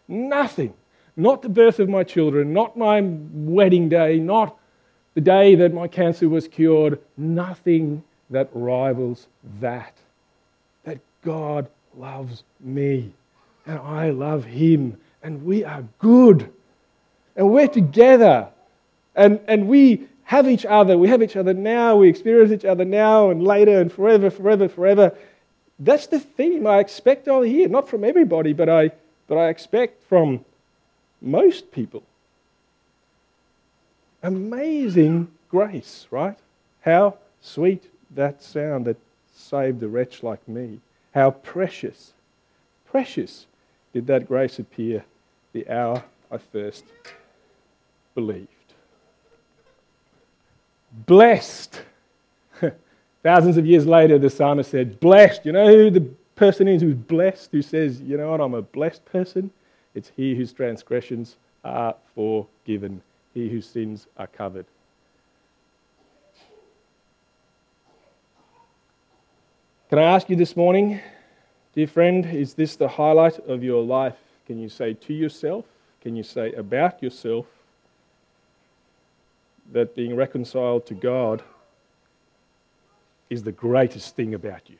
nothing, 0.07 0.73
not 1.15 1.41
the 1.41 1.49
birth 1.49 1.79
of 1.79 1.89
my 1.89 2.03
children, 2.03 2.53
not 2.53 2.77
my 2.77 3.01
wedding 3.01 3.87
day, 3.89 4.19
not 4.19 4.57
the 5.13 5.21
day 5.21 5.55
that 5.55 5.73
my 5.73 5.87
cancer 5.87 6.27
was 6.27 6.47
cured, 6.47 6.99
nothing 7.17 8.03
that 8.29 8.49
rivals 8.53 9.27
that. 9.59 9.93
That 10.83 10.99
God 11.23 11.69
loves 11.95 12.43
me 12.59 13.13
and 13.65 13.79
I 13.79 14.09
love 14.09 14.45
him 14.45 14.97
and 15.23 15.45
we 15.45 15.63
are 15.63 15.83
good 15.99 16.51
and 17.35 17.49
we're 17.51 17.67
together 17.67 18.47
and, 19.15 19.39
and 19.47 19.67
we 19.67 20.07
have 20.31 20.47
each 20.47 20.65
other. 20.65 20.97
We 20.97 21.09
have 21.09 21.21
each 21.21 21.35
other 21.35 21.53
now, 21.53 21.97
we 21.97 22.07
experience 22.07 22.53
each 22.53 22.63
other 22.63 22.85
now 22.85 23.31
and 23.31 23.43
later 23.43 23.81
and 23.81 23.91
forever, 23.91 24.29
forever, 24.29 24.69
forever. 24.69 25.13
That's 25.77 26.07
the 26.07 26.21
theme 26.21 26.65
I 26.65 26.79
expect 26.79 27.27
over 27.27 27.45
here, 27.45 27.67
not 27.67 27.89
from 27.89 28.05
everybody, 28.05 28.53
but 28.53 28.69
I, 28.69 28.91
but 29.27 29.37
I 29.37 29.49
expect 29.49 30.01
from 30.05 30.45
most 31.21 31.73
people 31.73 32.03
amazing 34.23 35.27
grace, 35.49 36.07
right? 36.11 36.37
How 36.79 37.17
sweet 37.41 37.83
that 38.11 38.41
sound 38.41 38.85
that 38.85 38.95
saved 39.35 39.83
a 39.83 39.89
wretch 39.89 40.23
like 40.23 40.47
me. 40.47 40.79
How 41.13 41.31
precious, 41.31 42.13
precious 42.89 43.47
did 43.91 44.07
that 44.07 44.29
grace 44.29 44.59
appear 44.59 45.03
the 45.51 45.69
hour 45.69 46.05
I 46.31 46.37
first 46.37 46.85
believed. 48.15 48.47
Blessed. 50.91 51.81
Thousands 53.23 53.57
of 53.57 53.65
years 53.65 53.85
later, 53.85 54.19
the 54.19 54.29
psalmist 54.29 54.71
said, 54.71 54.99
Blessed. 54.99 55.45
You 55.45 55.51
know 55.51 55.67
who 55.67 55.89
the 55.89 56.01
person 56.35 56.67
is 56.67 56.81
who's 56.81 56.95
blessed, 56.95 57.51
who 57.51 57.61
says, 57.61 58.01
You 58.01 58.17
know 58.17 58.31
what, 58.31 58.41
I'm 58.41 58.53
a 58.53 58.61
blessed 58.61 59.05
person? 59.05 59.51
It's 59.95 60.11
he 60.15 60.35
whose 60.35 60.53
transgressions 60.53 61.37
are 61.63 61.95
forgiven 62.15 63.01
he 63.33 63.49
whose 63.49 63.65
sins 63.65 64.07
are 64.17 64.27
covered. 64.27 64.65
Can 69.89 69.99
I 69.99 70.03
ask 70.03 70.29
you 70.29 70.35
this 70.35 70.55
morning, 70.55 71.01
dear 71.73 71.87
friend, 71.87 72.25
is 72.25 72.53
this 72.53 72.75
the 72.75 72.87
highlight 72.87 73.39
of 73.39 73.63
your 73.63 73.83
life? 73.83 74.17
Can 74.45 74.57
you 74.57 74.69
say 74.69 74.93
to 74.93 75.13
yourself, 75.13 75.65
can 76.01 76.15
you 76.15 76.23
say 76.23 76.53
about 76.53 77.03
yourself 77.03 77.45
that 79.71 79.95
being 79.95 80.15
reconciled 80.15 80.85
to 80.87 80.93
God 80.93 81.41
is 83.29 83.43
the 83.43 83.51
greatest 83.51 84.15
thing 84.15 84.33
about 84.33 84.69
you? 84.69 84.77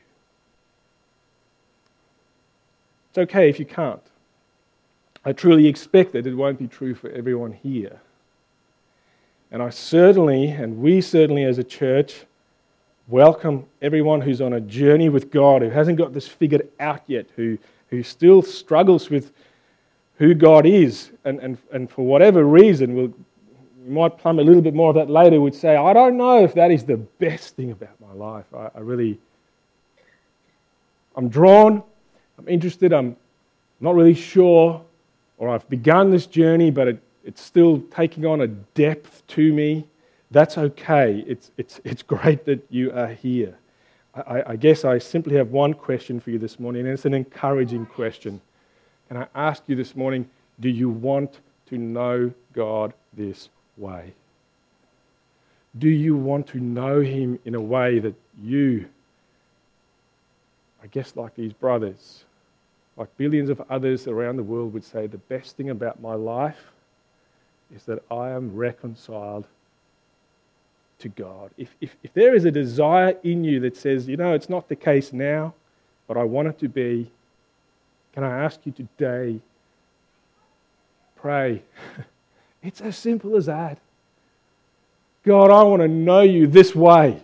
It's 3.10 3.18
okay 3.18 3.48
if 3.48 3.58
you 3.58 3.66
can't. 3.66 4.02
I 5.24 5.32
truly 5.32 5.66
expect 5.66 6.12
that 6.12 6.26
it 6.26 6.34
won't 6.34 6.58
be 6.58 6.66
true 6.66 6.94
for 6.94 7.10
everyone 7.10 7.52
here. 7.52 8.00
And 9.50 9.62
I 9.62 9.70
certainly, 9.70 10.48
and 10.48 10.78
we 10.78 11.00
certainly 11.00 11.44
as 11.44 11.58
a 11.58 11.64
church, 11.64 12.24
welcome 13.08 13.66
everyone 13.82 14.22
who's 14.22 14.40
on 14.40 14.54
a 14.54 14.60
journey 14.60 15.10
with 15.10 15.30
God, 15.30 15.60
who 15.60 15.68
hasn't 15.68 15.98
got 15.98 16.14
this 16.14 16.26
figured 16.26 16.68
out 16.80 17.02
yet, 17.06 17.26
who, 17.36 17.58
who 17.90 18.02
still 18.02 18.40
struggles 18.40 19.10
with 19.10 19.32
who 20.16 20.34
God 20.34 20.64
is. 20.64 21.10
And, 21.24 21.38
and, 21.40 21.58
and 21.70 21.90
for 21.90 22.06
whatever 22.06 22.44
reason, 22.44 22.94
we'll, 22.94 23.12
we 23.84 23.92
might 23.92 24.18
plumb 24.18 24.38
a 24.38 24.42
little 24.42 24.62
bit 24.62 24.74
more 24.74 24.90
of 24.90 24.94
that 24.96 25.10
later, 25.10 25.40
would 25.40 25.54
say, 25.54 25.76
I 25.76 25.92
don't 25.92 26.16
know 26.16 26.44
if 26.44 26.54
that 26.54 26.70
is 26.70 26.84
the 26.84 26.96
best 26.96 27.56
thing 27.56 27.70
about 27.70 28.00
my 28.00 28.12
life. 28.12 28.46
I, 28.54 28.70
I 28.74 28.80
really, 28.80 29.18
I'm 31.16 31.28
drawn, 31.28 31.82
I'm 32.38 32.48
interested, 32.48 32.92
I'm 32.92 33.16
not 33.80 33.94
really 33.94 34.14
sure, 34.14 34.82
or 35.38 35.48
I've 35.48 35.68
begun 35.68 36.10
this 36.10 36.26
journey, 36.26 36.70
but 36.70 36.88
it 36.88 37.02
it's 37.24 37.42
still 37.42 37.80
taking 37.94 38.26
on 38.26 38.40
a 38.40 38.46
depth 38.46 39.26
to 39.28 39.52
me. 39.52 39.86
That's 40.30 40.58
okay. 40.58 41.24
It's, 41.26 41.50
it's, 41.56 41.80
it's 41.84 42.02
great 42.02 42.44
that 42.46 42.64
you 42.70 42.92
are 42.92 43.08
here. 43.08 43.56
I, 44.14 44.42
I 44.48 44.56
guess 44.56 44.84
I 44.84 44.98
simply 44.98 45.36
have 45.36 45.50
one 45.50 45.74
question 45.74 46.20
for 46.20 46.30
you 46.30 46.38
this 46.38 46.58
morning, 46.58 46.82
and 46.82 46.90
it's 46.90 47.04
an 47.04 47.14
encouraging 47.14 47.86
question. 47.86 48.40
And 49.08 49.18
I 49.18 49.26
ask 49.34 49.62
you 49.66 49.76
this 49.76 49.96
morning 49.96 50.28
do 50.60 50.68
you 50.68 50.88
want 50.88 51.40
to 51.66 51.78
know 51.78 52.32
God 52.52 52.92
this 53.14 53.48
way? 53.76 54.12
Do 55.78 55.88
you 55.88 56.16
want 56.16 56.46
to 56.48 56.58
know 56.58 57.00
Him 57.00 57.38
in 57.44 57.54
a 57.54 57.60
way 57.60 57.98
that 57.98 58.14
you, 58.42 58.86
I 60.82 60.86
guess, 60.88 61.16
like 61.16 61.34
these 61.34 61.52
brothers, 61.52 62.24
like 62.96 63.16
billions 63.16 63.48
of 63.48 63.62
others 63.70 64.06
around 64.06 64.36
the 64.36 64.42
world, 64.42 64.74
would 64.74 64.84
say 64.84 65.06
the 65.06 65.18
best 65.18 65.56
thing 65.56 65.70
about 65.70 66.00
my 66.00 66.14
life 66.14 66.72
is 67.74 67.84
that 67.84 68.02
I 68.10 68.30
am 68.30 68.54
reconciled 68.54 69.46
to 70.98 71.08
God. 71.08 71.50
If, 71.56 71.74
if, 71.80 71.96
if 72.02 72.12
there 72.12 72.34
is 72.34 72.44
a 72.44 72.50
desire 72.50 73.16
in 73.22 73.44
you 73.44 73.60
that 73.60 73.76
says, 73.76 74.08
you 74.08 74.16
know, 74.16 74.34
it's 74.34 74.48
not 74.48 74.68
the 74.68 74.76
case 74.76 75.12
now, 75.12 75.54
but 76.06 76.16
I 76.16 76.24
want 76.24 76.48
it 76.48 76.58
to 76.60 76.68
be, 76.68 77.10
can 78.12 78.24
I 78.24 78.44
ask 78.44 78.60
you 78.64 78.72
today, 78.72 79.40
pray. 81.16 81.62
it's 82.62 82.80
as 82.80 82.96
simple 82.96 83.36
as 83.36 83.46
that. 83.46 83.78
God, 85.24 85.50
I 85.50 85.62
want 85.62 85.82
to 85.82 85.88
know 85.88 86.22
you 86.22 86.46
this 86.46 86.74
way. 86.74 87.22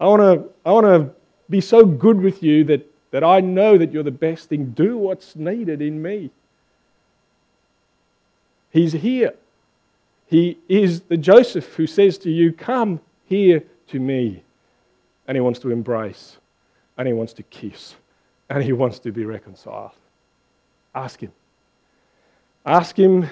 I 0.00 0.06
want 0.06 0.20
to, 0.20 0.50
I 0.64 0.72
want 0.72 0.86
to 0.86 1.14
be 1.48 1.60
so 1.60 1.84
good 1.84 2.20
with 2.20 2.42
you 2.42 2.64
that, 2.64 2.86
that 3.10 3.22
I 3.22 3.40
know 3.40 3.76
that 3.76 3.92
you're 3.92 4.02
the 4.02 4.10
best 4.10 4.48
thing. 4.48 4.70
Do 4.70 4.96
what's 4.96 5.36
needed 5.36 5.82
in 5.82 6.00
me. 6.00 6.30
He's 8.70 8.92
here. 8.92 9.34
He 10.26 10.58
is 10.68 11.02
the 11.02 11.16
Joseph 11.16 11.74
who 11.74 11.86
says 11.86 12.16
to 12.18 12.30
you, 12.30 12.52
Come 12.52 13.00
here 13.26 13.64
to 13.88 13.98
me. 13.98 14.42
And 15.26 15.36
he 15.36 15.40
wants 15.40 15.58
to 15.60 15.70
embrace, 15.70 16.38
and 16.96 17.06
he 17.06 17.14
wants 17.14 17.32
to 17.34 17.42
kiss, 17.44 17.94
and 18.48 18.64
he 18.64 18.72
wants 18.72 18.98
to 19.00 19.12
be 19.12 19.24
reconciled. 19.24 19.92
Ask 20.94 21.20
him. 21.20 21.32
Ask 22.66 22.98
him 22.98 23.28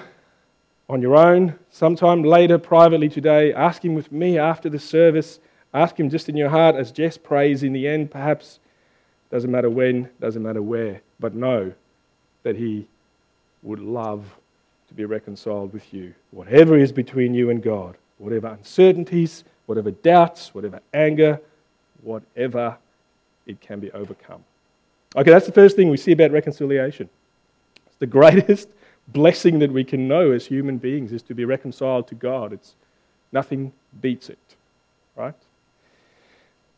on 0.89 1.01
your 1.03 1.15
own, 1.15 1.53
sometime 1.69 2.23
later, 2.23 2.57
privately 2.57 3.07
today. 3.07 3.53
Ask 3.53 3.85
Him 3.85 3.93
with 3.93 4.11
me 4.11 4.39
after 4.39 4.69
the 4.69 4.79
service. 4.79 5.39
Ask 5.73 5.99
Him 5.99 6.09
just 6.09 6.27
in 6.27 6.35
your 6.35 6.49
heart 6.49 6.75
as 6.75 6.91
Jess 6.91 7.15
prays 7.15 7.61
in 7.61 7.73
the 7.73 7.87
end, 7.87 8.09
perhaps. 8.09 8.59
Doesn't 9.29 9.51
matter 9.51 9.69
when, 9.69 10.09
doesn't 10.19 10.41
matter 10.41 10.63
where, 10.63 11.01
but 11.19 11.35
know 11.35 11.71
that 12.41 12.55
He 12.55 12.87
would 13.61 13.79
love 13.79 14.25
to 14.87 14.93
be 14.95 15.05
reconciled 15.05 15.71
with 15.71 15.93
you. 15.93 16.15
Whatever 16.31 16.75
is 16.75 16.91
between 16.91 17.35
you 17.35 17.51
and 17.51 17.61
God, 17.61 17.95
whatever 18.17 18.47
uncertainties, 18.47 19.43
whatever 19.67 19.91
doubts, 19.91 20.55
whatever 20.55 20.79
anger, 20.95 21.39
whatever, 22.01 22.75
it 23.45 23.61
can 23.61 23.79
be 23.79 23.91
overcome. 23.91 24.43
Okay, 25.15 25.29
that's 25.29 25.45
the 25.45 25.51
first 25.51 25.75
thing 25.75 25.89
we 25.89 25.97
see 25.97 26.13
about 26.13 26.31
reconciliation. 26.31 27.07
It's 27.85 27.97
the 27.97 28.07
greatest 28.07 28.69
blessing 29.13 29.59
that 29.59 29.71
we 29.71 29.83
can 29.83 30.07
know 30.07 30.31
as 30.31 30.45
human 30.45 30.77
beings 30.77 31.11
is 31.11 31.21
to 31.23 31.33
be 31.33 31.45
reconciled 31.45 32.07
to 32.07 32.15
God. 32.15 32.53
It's 32.53 32.75
nothing 33.31 33.71
beats 34.01 34.29
it, 34.29 34.37
right? 35.15 35.35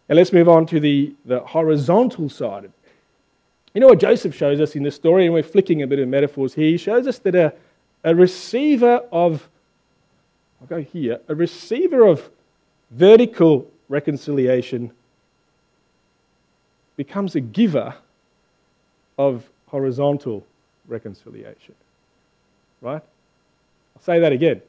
And 0.10 0.18
let's 0.18 0.34
move 0.34 0.50
on 0.50 0.66
to 0.68 0.80
the, 0.80 1.14
the 1.26 1.40
horizontal 1.40 2.30
side 2.30 2.66
of 2.66 2.66
it. 2.66 2.72
You 3.74 3.80
know 3.80 3.88
what 3.88 4.00
Joseph 4.00 4.36
shows 4.36 4.60
us 4.60 4.76
in 4.76 4.84
this 4.84 4.96
story, 4.96 5.26
and 5.26 5.34
we're 5.34 5.44
flicking 5.44 5.82
a 5.82 5.88
bit 5.88 6.00
of 6.00 6.08
metaphors 6.10 6.54
here. 6.54 6.68
He 6.68 6.78
shows 6.78 7.08
us 7.08 7.20
that 7.20 7.36
a, 7.36 7.54
a 8.04 8.14
receiver 8.14 9.02
of, 9.12 9.48
I'll 10.60 10.68
go 10.68 10.82
here, 10.82 11.22
a 11.30 11.36
receiver 11.36 12.06
of 12.06 12.30
vertical 12.92 13.72
reconciliation 13.88 14.92
becomes 16.98 17.36
a 17.36 17.40
giver 17.40 17.96
of 19.18 19.50
horizontal 19.68 20.46
reconciliation. 20.88 21.74
Right? 22.82 23.02
I'll 23.96 24.02
say 24.04 24.20
that 24.20 24.32
again. 24.32 24.62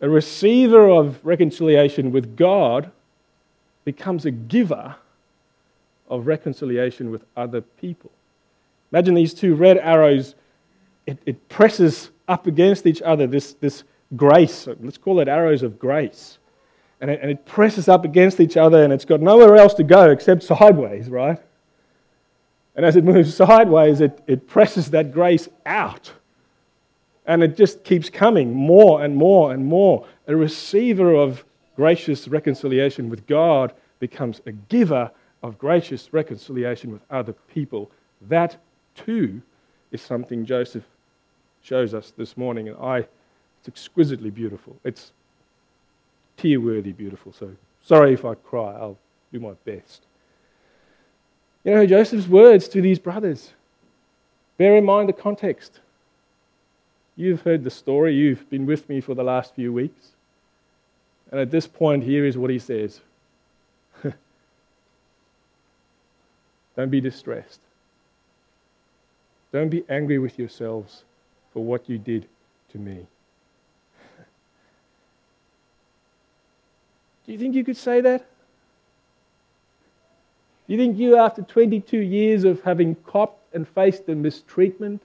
A 0.00 0.08
receiver 0.08 0.88
of 0.88 1.24
reconciliation 1.24 2.12
with 2.12 2.36
God 2.36 2.90
becomes 3.84 4.24
a 4.24 4.30
giver 4.30 4.96
of 6.08 6.26
reconciliation 6.26 7.10
with 7.10 7.24
other 7.36 7.60
people. 7.60 8.10
Imagine 8.92 9.14
these 9.14 9.34
two 9.34 9.54
red 9.54 9.78
arrows, 9.78 10.34
it, 11.06 11.18
it 11.26 11.48
presses 11.48 12.10
up 12.28 12.46
against 12.46 12.86
each 12.86 13.02
other, 13.02 13.26
this, 13.26 13.54
this 13.54 13.82
grace. 14.16 14.68
Let's 14.80 14.98
call 14.98 15.20
it 15.20 15.28
arrows 15.28 15.62
of 15.62 15.78
grace. 15.78 16.38
And 17.00 17.10
it, 17.10 17.20
and 17.20 17.30
it 17.30 17.44
presses 17.44 17.88
up 17.88 18.04
against 18.04 18.40
each 18.40 18.56
other, 18.56 18.82
and 18.84 18.92
it's 18.92 19.04
got 19.04 19.20
nowhere 19.20 19.56
else 19.56 19.74
to 19.74 19.84
go 19.84 20.10
except 20.10 20.42
sideways, 20.42 21.08
right? 21.08 21.38
And 22.76 22.84
as 22.84 22.96
it 22.96 23.04
moves 23.04 23.34
sideways, 23.34 24.00
it, 24.00 24.22
it 24.26 24.46
presses 24.46 24.90
that 24.90 25.12
grace 25.12 25.48
out. 25.66 26.12
And 27.26 27.42
it 27.42 27.56
just 27.56 27.84
keeps 27.84 28.10
coming 28.10 28.54
more 28.54 29.02
and 29.02 29.16
more 29.16 29.52
and 29.52 29.64
more. 29.64 30.06
A 30.26 30.36
receiver 30.36 31.14
of 31.14 31.44
gracious 31.76 32.28
reconciliation 32.28 33.08
with 33.08 33.26
God 33.26 33.72
becomes 33.98 34.40
a 34.46 34.52
giver 34.52 35.10
of 35.42 35.58
gracious 35.58 36.12
reconciliation 36.12 36.92
with 36.92 37.02
other 37.10 37.32
people. 37.52 37.90
That 38.28 38.56
too 38.94 39.42
is 39.90 40.02
something 40.02 40.44
Joseph 40.44 40.84
shows 41.62 41.94
us 41.94 42.12
this 42.16 42.36
morning, 42.36 42.68
and 42.68 42.76
I, 42.78 42.98
it's 42.98 43.68
exquisitely 43.68 44.30
beautiful. 44.30 44.76
It's 44.84 45.12
tear 46.36 46.60
worthy 46.60 46.92
beautiful. 46.92 47.32
So 47.32 47.50
sorry 47.82 48.12
if 48.12 48.24
I 48.24 48.34
cry, 48.34 48.74
I'll 48.74 48.98
do 49.32 49.40
my 49.40 49.52
best. 49.64 50.02
You 51.64 51.74
know, 51.74 51.86
Joseph's 51.86 52.28
words 52.28 52.68
to 52.68 52.82
these 52.82 52.98
brothers, 52.98 53.52
bear 54.58 54.76
in 54.76 54.84
mind 54.84 55.08
the 55.08 55.14
context. 55.14 55.80
You've 57.16 57.42
heard 57.42 57.62
the 57.62 57.70
story, 57.70 58.14
you've 58.14 58.48
been 58.50 58.66
with 58.66 58.88
me 58.88 59.00
for 59.00 59.14
the 59.14 59.22
last 59.22 59.54
few 59.54 59.72
weeks. 59.72 60.10
And 61.30 61.40
at 61.40 61.50
this 61.50 61.66
point, 61.66 62.04
here 62.04 62.24
is 62.26 62.36
what 62.36 62.50
he 62.50 62.58
says 62.58 63.00
Don't 66.76 66.90
be 66.90 67.00
distressed. 67.00 67.60
Don't 69.52 69.68
be 69.68 69.84
angry 69.88 70.18
with 70.18 70.38
yourselves 70.38 71.04
for 71.52 71.64
what 71.64 71.88
you 71.88 71.98
did 71.98 72.26
to 72.72 72.78
me. 72.78 72.94
Do 77.26 77.32
you 77.32 77.38
think 77.38 77.54
you 77.54 77.62
could 77.64 77.76
say 77.76 78.00
that? 78.00 78.26
Do 80.66 80.72
you 80.72 80.78
think 80.78 80.98
you, 80.98 81.16
after 81.16 81.42
22 81.42 81.98
years 81.98 82.42
of 82.44 82.62
having 82.62 82.96
copped 83.06 83.54
and 83.54 83.68
faced 83.68 84.06
the 84.06 84.14
mistreatment, 84.14 85.02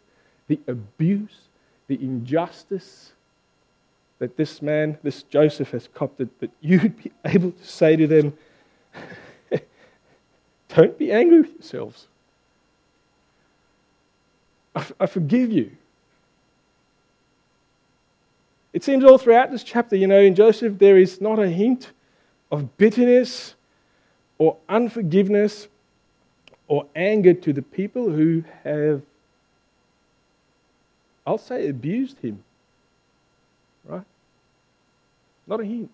the 0.48 0.60
abuse, 0.68 1.49
the 1.90 1.96
injustice 1.96 3.12
that 4.20 4.38
this 4.38 4.62
man, 4.62 4.98
this 5.04 5.24
Joseph, 5.24 5.72
has 5.72 5.90
copped, 5.94 6.20
that 6.20 6.52
you'd 6.62 6.96
be 7.04 7.12
able 7.26 7.52
to 7.52 7.66
say 7.66 7.98
to 7.98 8.08
them, 8.08 8.38
Don't 10.70 10.98
be 10.98 11.12
angry 11.12 11.42
with 11.42 11.54
yourselves. 11.54 12.08
I, 14.76 14.86
I 15.00 15.06
forgive 15.08 15.52
you. 15.52 15.72
It 18.72 18.84
seems 18.84 19.04
all 19.04 19.18
throughout 19.18 19.52
this 19.52 19.64
chapter, 19.64 19.96
you 19.96 20.06
know, 20.06 20.20
in 20.20 20.36
Joseph, 20.36 20.78
there 20.78 20.98
is 20.98 21.20
not 21.20 21.40
a 21.40 21.50
hint 21.50 21.92
of 22.52 22.78
bitterness 22.78 23.56
or 24.38 24.58
unforgiveness 24.70 25.68
or 26.68 26.86
anger 26.96 27.34
to 27.34 27.52
the 27.52 27.64
people 27.64 28.12
who 28.12 28.44
have, 28.64 29.02
I'll 31.30 31.38
say, 31.38 31.70
abused 31.70 32.18
him. 32.22 32.44
Right? 33.86 34.04
Not 35.46 35.60
a 35.60 35.64
hint. 35.64 35.92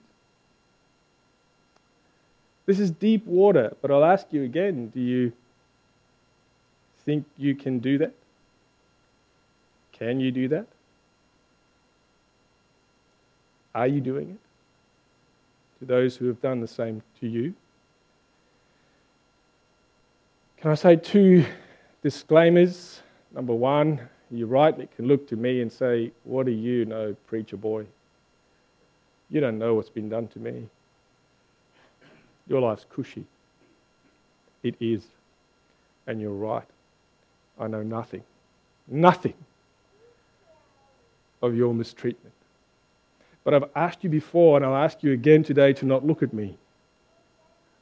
This 2.66 2.80
is 2.80 2.90
deep 2.90 3.26
water, 3.26 3.76
but 3.82 3.92
I'll 3.92 4.06
ask 4.06 4.28
you 4.32 4.44
again 4.44 4.88
do 4.96 5.02
you 5.02 5.34
think 7.04 7.26
you 7.38 7.54
can 7.54 7.80
do 7.80 7.98
that? 7.98 8.14
Can 9.92 10.22
you 10.22 10.32
do 10.32 10.48
that? 10.48 10.68
Are 13.76 13.88
you 13.88 14.00
doing 14.00 14.30
it? 14.30 15.80
To 15.80 15.86
those 15.86 16.16
who 16.16 16.28
have 16.28 16.42
done 16.42 16.62
the 16.62 16.68
same 16.68 17.04
to 17.20 17.28
you? 17.28 17.54
Can 20.62 20.72
I 20.72 20.76
say 20.76 20.96
two 20.96 21.46
disclaimers? 22.02 23.02
Number 23.34 23.54
one, 23.54 24.00
you 24.38 24.46
rightly 24.46 24.88
can 24.96 25.08
look 25.08 25.28
to 25.30 25.36
me 25.36 25.62
and 25.62 25.72
say, 25.72 26.12
What 26.24 26.46
do 26.46 26.52
you 26.52 26.86
know, 26.86 27.16
preacher 27.28 27.58
boy? 27.58 27.86
You 29.30 29.42
don't 29.42 29.58
know 29.58 29.74
what's 29.74 29.90
been 29.90 30.10
done 30.10 30.28
to 30.30 30.40
me. 30.40 30.68
Your 32.48 32.62
life's 32.62 32.86
cushy. 32.90 33.26
It 34.64 34.76
is. 34.80 35.04
And 36.08 36.22
you're 36.22 36.32
right. 36.32 36.68
I 37.60 37.68
know 37.68 37.82
nothing, 37.82 38.24
nothing 38.88 39.34
of 41.42 41.56
your 41.56 41.74
mistreatment. 41.74 42.34
But 43.44 43.54
I've 43.54 43.70
asked 43.76 44.04
you 44.04 44.10
before, 44.10 44.58
and 44.58 44.66
I'll 44.66 44.76
ask 44.76 45.04
you 45.04 45.14
again 45.14 45.44
today 45.44 45.72
to 45.74 45.86
not 45.86 46.06
look 46.06 46.22
at 46.24 46.34
me. 46.34 46.58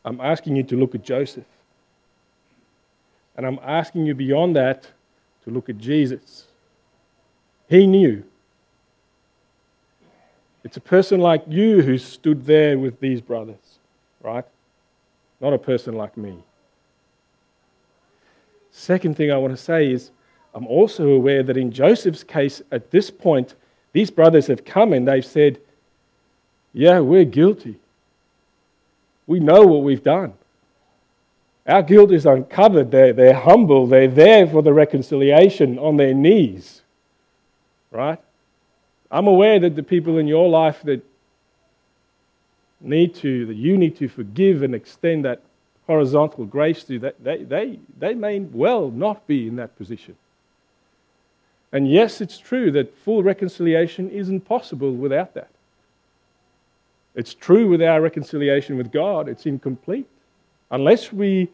I'm 0.05 0.19
asking 0.21 0.57
you 0.57 0.63
to 0.63 0.75
look 0.75 0.93
at 0.93 1.03
Joseph. 1.03 1.45
And 3.35 3.45
I'm 3.45 3.59
asking 3.63 4.05
you 4.05 4.13
beyond 4.13 4.55
that 4.55 4.87
to 5.43 5.51
look 5.51 5.69
at 5.69 5.77
Jesus. 5.77 6.47
He 7.69 7.87
knew. 7.87 8.23
It's 10.63 10.77
a 10.77 10.81
person 10.81 11.19
like 11.19 11.43
you 11.47 11.81
who 11.81 11.97
stood 11.97 12.45
there 12.45 12.79
with 12.79 12.99
these 12.99 13.19
brothers, 13.19 13.79
right? 14.21 14.45
Not 15.41 15.53
a 15.53 15.57
person 15.57 15.95
like 15.95 16.15
me. 16.15 16.37
Second 18.71 19.17
thing 19.17 19.31
I 19.31 19.37
want 19.37 19.55
to 19.55 19.61
say 19.61 19.91
is 19.91 20.11
I'm 20.55 20.67
also 20.67 21.09
aware 21.09 21.43
that 21.43 21.57
in 21.57 21.71
Joseph's 21.71 22.23
case, 22.23 22.61
at 22.71 22.91
this 22.91 23.09
point, 23.09 23.55
these 23.91 24.09
brothers 24.09 24.47
have 24.47 24.65
come 24.65 24.93
and 24.93 25.07
they've 25.07 25.25
said, 25.25 25.59
Yeah, 26.73 26.99
we're 26.99 27.25
guilty. 27.25 27.79
We 29.27 29.39
know 29.39 29.65
what 29.65 29.83
we've 29.83 30.03
done. 30.03 30.33
Our 31.65 31.81
guilt 31.81 32.11
is 32.11 32.25
uncovered. 32.25 32.91
They're, 32.91 33.13
they're 33.13 33.39
humble. 33.39 33.87
They're 33.87 34.07
there 34.07 34.47
for 34.47 34.61
the 34.61 34.73
reconciliation 34.73 35.79
on 35.79 35.97
their 35.97 36.13
knees. 36.13 36.81
Right? 37.91 38.19
I'm 39.09 39.27
aware 39.27 39.59
that 39.59 39.75
the 39.75 39.83
people 39.83 40.17
in 40.17 40.27
your 40.27 40.49
life 40.49 40.81
that 40.83 41.05
need 42.81 43.15
to, 43.15 43.45
that 43.45 43.55
you 43.55 43.77
need 43.77 43.95
to 43.97 44.09
forgive 44.09 44.61
and 44.61 44.75
extend 44.75 45.23
that 45.23 45.41
horizontal 45.87 46.45
grace 46.45 46.83
to, 46.85 46.99
that 46.99 47.23
they, 47.23 47.43
they, 47.43 47.79
they 47.97 48.13
may 48.13 48.39
well 48.39 48.89
not 48.89 49.25
be 49.27 49.47
in 49.47 49.55
that 49.55 49.77
position. 49.77 50.15
And 51.71 51.89
yes, 51.89 52.19
it's 52.19 52.37
true 52.37 52.71
that 52.71 52.95
full 52.97 53.23
reconciliation 53.23 54.09
isn't 54.09 54.41
possible 54.41 54.93
without 54.93 55.33
that. 55.33 55.49
It's 57.15 57.33
true 57.33 57.69
with 57.69 57.81
our 57.81 58.01
reconciliation 58.01 58.77
with 58.77 58.91
God, 58.91 59.29
it's 59.29 59.45
incomplete 59.45 60.07
unless 60.73 61.13
we 61.13 61.49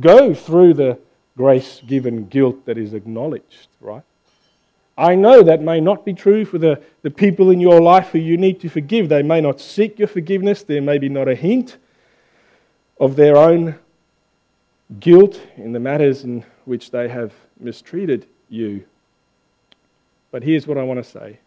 go 0.00 0.34
through 0.34 0.74
the 0.74 0.98
grace 1.36 1.80
given 1.86 2.26
guilt 2.26 2.66
that 2.66 2.76
is 2.76 2.92
acknowledged, 2.92 3.68
right? 3.80 4.02
I 4.98 5.14
know 5.14 5.42
that 5.42 5.62
may 5.62 5.80
not 5.80 6.04
be 6.04 6.12
true 6.12 6.44
for 6.44 6.58
the, 6.58 6.82
the 7.02 7.10
people 7.10 7.50
in 7.50 7.60
your 7.60 7.80
life 7.80 8.08
who 8.08 8.18
you 8.18 8.36
need 8.36 8.60
to 8.60 8.68
forgive. 8.68 9.08
They 9.08 9.22
may 9.22 9.40
not 9.40 9.60
seek 9.60 9.98
your 9.98 10.08
forgiveness. 10.08 10.62
There 10.62 10.82
may 10.82 10.98
be 10.98 11.08
not 11.08 11.28
a 11.28 11.34
hint 11.34 11.78
of 13.00 13.16
their 13.16 13.36
own 13.36 13.76
guilt 15.00 15.40
in 15.56 15.72
the 15.72 15.80
matters 15.80 16.24
in 16.24 16.44
which 16.64 16.90
they 16.90 17.08
have 17.08 17.32
mistreated 17.58 18.26
you. 18.48 18.84
But 20.30 20.42
here's 20.42 20.66
what 20.66 20.78
I 20.78 20.82
want 20.82 21.02
to 21.02 21.08
say 21.08 21.38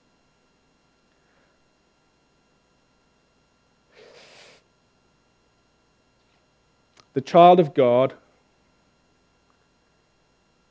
the 7.18 7.22
child 7.22 7.60
of 7.60 7.74
God 7.74 8.14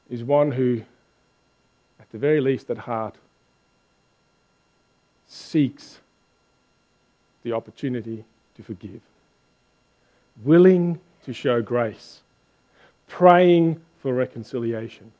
is 0.08 0.22
one 0.22 0.52
who 0.52 0.80
at 1.98 2.08
the 2.12 2.18
very 2.18 2.40
least 2.40 2.70
at 2.70 2.78
heart, 2.78 3.16
seeks 5.26 5.98
the 7.42 7.50
opportunity 7.50 8.24
to 8.54 8.62
forgive, 8.62 9.00
willing 10.44 11.00
to 11.24 11.32
show 11.32 11.60
grace, 11.60 12.20
praying 13.08 13.80
for 14.00 14.14
reconciliation, 14.14 15.10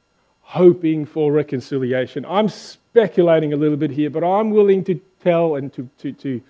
hoping 0.43 1.05
for 1.05 1.33
reconciliation. 1.33 2.25
I'm 2.29 2.49
speculating 2.49 3.53
a 3.53 3.57
little 3.57 3.77
bit 3.77 3.91
here, 3.91 4.11
but 4.11 4.23
I'm 4.23 4.51
willing 4.51 4.85
to 4.85 5.01
tell 5.25 5.57
and 5.57 5.73
to, 5.73 5.89
to, 5.99 6.12
to, 6.12 6.41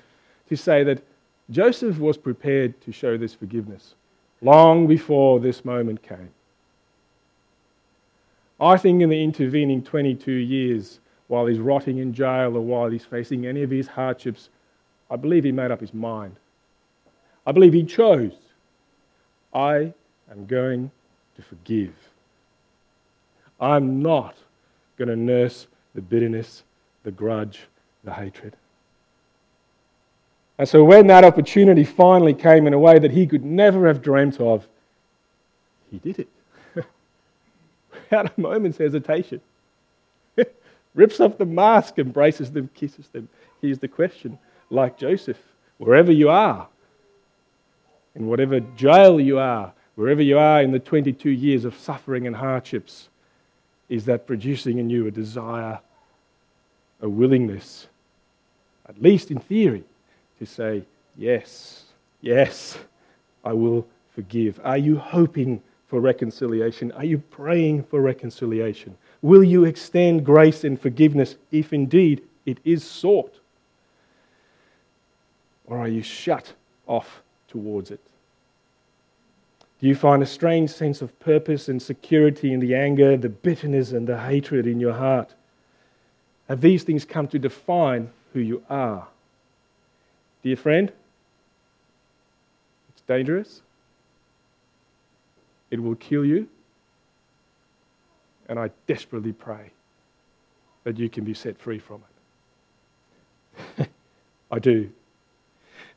to 0.51 0.55
say 0.55 0.85
that 0.85 1.03
Joseph 1.49 1.99
was 1.99 2.19
prepared 2.19 2.79
to 2.83 2.93
show 2.93 3.17
this 3.17 3.33
forgiveness 3.33 3.95
long 4.43 4.87
before 4.87 5.41
this 5.41 5.65
moment 5.65 6.03
came. 6.03 6.31
I 8.61 8.77
think 8.77 9.03
in 9.03 9.11
the 9.11 9.23
intervening 9.23 9.83
22 9.83 10.33
years, 10.33 11.01
while 11.29 11.47
he's 11.47 11.59
rotting 11.59 11.99
in 11.99 12.15
jail 12.15 12.57
or 12.57 12.61
while 12.61 12.89
he's 12.89 13.05
facing 13.05 13.47
any 13.47 13.63
of 13.63 13.71
his 13.71 13.89
hardships, 13.89 14.49
I 15.11 15.17
believe 15.17 15.45
he 15.45 15.53
made 15.53 15.71
up 15.71 15.81
his 15.81 15.93
mind. 15.93 16.37
I 17.47 17.53
believe 17.53 17.73
he 17.73 17.85
chose. 17.85 18.35
I 19.53 19.93
am 20.31 20.47
going 20.47 20.91
to 21.37 21.43
forgive. 21.43 21.95
I'm 23.61 24.03
not 24.03 24.37
going 24.97 25.09
to 25.09 25.17
nurse 25.17 25.67
the 25.95 26.03
bitterness, 26.03 26.63
the 27.05 27.11
grudge, 27.11 27.67
the 28.05 28.13
hatred. 28.13 28.57
And 30.59 30.69
so 30.69 30.83
when 30.85 31.07
that 31.09 31.25
opportunity 31.25 31.85
finally 31.85 32.33
came 32.33 32.67
in 32.67 32.73
a 32.73 32.79
way 32.79 32.99
that 32.99 33.11
he 33.11 33.27
could 33.27 33.45
never 33.45 33.87
have 33.87 34.03
dreamt 34.03 34.41
of, 34.41 34.67
he 35.91 35.99
did 35.99 36.21
it 36.21 36.29
without 37.93 38.27
a 38.27 38.41
moment's 38.41 38.79
hesitation. 38.79 39.41
Rips 40.95 41.21
off 41.21 41.37
the 41.37 41.45
mask, 41.45 41.99
embraces 41.99 42.51
them, 42.51 42.71
kisses 42.75 43.09
them. 43.09 43.29
Here's 43.61 43.79
the 43.79 43.89
question 43.89 44.39
like 44.71 44.99
Joseph, 44.99 45.39
wherever 45.79 46.11
you 46.11 46.29
are, 46.29 46.67
in 48.17 48.27
whatever 48.27 48.61
jail 48.61 49.21
you 49.21 49.39
are, 49.39 49.73
wherever 49.95 50.23
you 50.23 50.39
are 50.39 50.63
in 50.63 50.73
the 50.73 50.79
22 50.79 51.31
years 51.31 51.65
of 51.65 51.77
suffering 51.79 52.27
and 52.27 52.35
hardships, 52.35 53.09
is 53.89 54.07
that 54.07 54.27
producing 54.27 54.79
in 54.79 54.91
you 54.91 55.07
a 55.07 55.11
desire, 55.11 55.79
a 57.01 57.09
willingness, 57.09 57.87
at 58.89 59.01
least 59.01 59.31
in 59.31 59.39
theory, 59.39 59.85
to 60.39 60.47
say, 60.47 60.83
Yes, 61.17 61.85
yes, 62.21 62.79
I 63.45 63.53
will 63.53 63.87
forgive? 64.15 64.61
Are 64.65 64.77
you 64.77 64.97
hoping 64.97 65.63
for 65.89 66.01
reconciliation? 66.01 66.93
Are 66.93 67.05
you 67.05 67.19
praying 67.19 67.85
for 67.85 68.01
reconciliation? 68.01 68.97
Will 69.23 69.43
you 69.43 69.65
extend 69.65 70.27
grace 70.27 70.65
and 70.65 70.81
forgiveness 70.81 71.37
if 71.51 71.73
indeed 71.73 72.23
it 72.45 72.59
is 72.65 72.85
sought? 72.85 73.41
Or 75.67 75.79
are 75.79 75.89
you 75.89 76.03
shut 76.03 76.53
off 76.87 77.23
towards 77.49 77.91
it? 77.91 78.01
Do 79.81 79.87
you 79.87 79.95
find 79.95 80.23
a 80.23 80.27
strange 80.27 80.71
sense 80.71 81.03
of 81.03 81.19
purpose 81.19 81.69
and 81.69 81.81
security 81.81 82.53
in 82.53 82.61
the 82.61 82.75
anger, 82.75 83.17
the 83.17 83.29
bitterness, 83.29 83.93
and 83.93 84.07
the 84.07 84.19
hatred 84.19 84.67
in 84.67 84.81
your 84.81 84.95
heart? 84.95 85.35
Have 86.49 86.61
these 86.61 86.83
things 86.83 87.05
come 87.05 87.29
to 87.29 87.39
define 87.39 88.11
who 88.33 88.41
you 88.41 88.63
are? 88.71 89.07
Dear 90.43 90.57
friend, 90.57 90.93
it's 92.91 93.03
dangerous 93.03 93.63
it 95.71 95.83
will 95.83 95.97
kill 95.97 96.25
you. 96.25 96.49
And 98.49 98.59
I 98.59 98.71
desperately 98.87 99.33
pray 99.33 99.71
that 100.85 100.99
you 100.99 101.09
can 101.09 101.25
be 101.25 101.35
set 101.35 101.59
free 101.59 101.79
from 101.79 102.03
it. 103.79 103.89
I 104.51 104.59
do. 104.59 104.91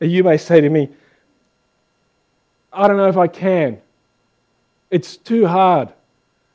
And 0.02 0.12
you 0.12 0.24
may 0.24 0.38
say 0.38 0.62
to 0.62 0.70
me, 0.70 0.90
I 2.74 2.88
don't 2.88 2.98
know 2.98 3.08
if 3.08 3.18
I 3.18 3.28
can. 3.28 3.80
It's 4.90 5.18
too 5.18 5.46
hard. 5.46 5.90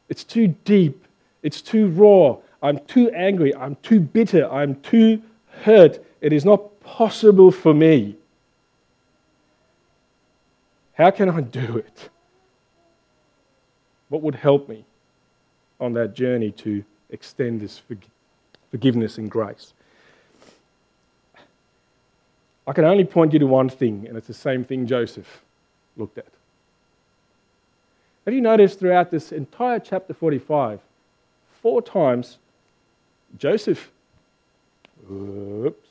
It's 0.09 0.25
too 0.25 0.49
deep. 0.65 1.05
It's 1.43 1.61
too 1.61 1.89
raw. 1.89 2.37
I'm 2.63 2.79
too 2.87 3.11
angry. 3.11 3.55
I'm 3.55 3.77
too 3.77 4.01
bitter. 4.01 4.51
I'm 4.51 4.81
too 4.81 5.23
hurt. 5.63 6.05
It 6.21 6.33
is 6.33 6.45
not 6.45 6.74
possible 6.85 7.51
for 7.51 7.75
me. 7.75 8.17
How 10.95 11.11
can 11.11 11.29
I 11.29 11.41
do 11.41 11.79
it? 11.79 12.11
What 14.09 14.23
would 14.23 14.37
help 14.37 14.69
me 14.69 14.85
on 15.81 15.93
that 15.95 16.15
journey 16.15 16.53
to 16.53 16.85
extend 17.11 17.61
this 17.61 17.83
forgiveness 18.71 19.19
and 19.19 19.31
grace? 19.31 19.73
I 22.67 22.73
can 22.73 22.85
only 22.85 23.05
point 23.05 23.33
you 23.33 23.39
to 23.41 23.47
one 23.47 23.69
thing, 23.69 24.07
and 24.07 24.17
it's 24.17 24.29
the 24.29 24.35
same 24.35 24.65
thing 24.65 24.87
Joseph 24.87 25.43
looked 25.97 26.19
at. 26.19 26.29
Have 28.25 28.33
you 28.33 28.41
noticed 28.41 28.79
throughout 28.79 29.11
this 29.11 29.33
entire 29.33 29.81
chapter 29.81 30.15
45, 30.15 30.81
four 31.61 31.83
times 31.83 32.39
Joseph. 33.39 33.91
Oops. 35.11 35.89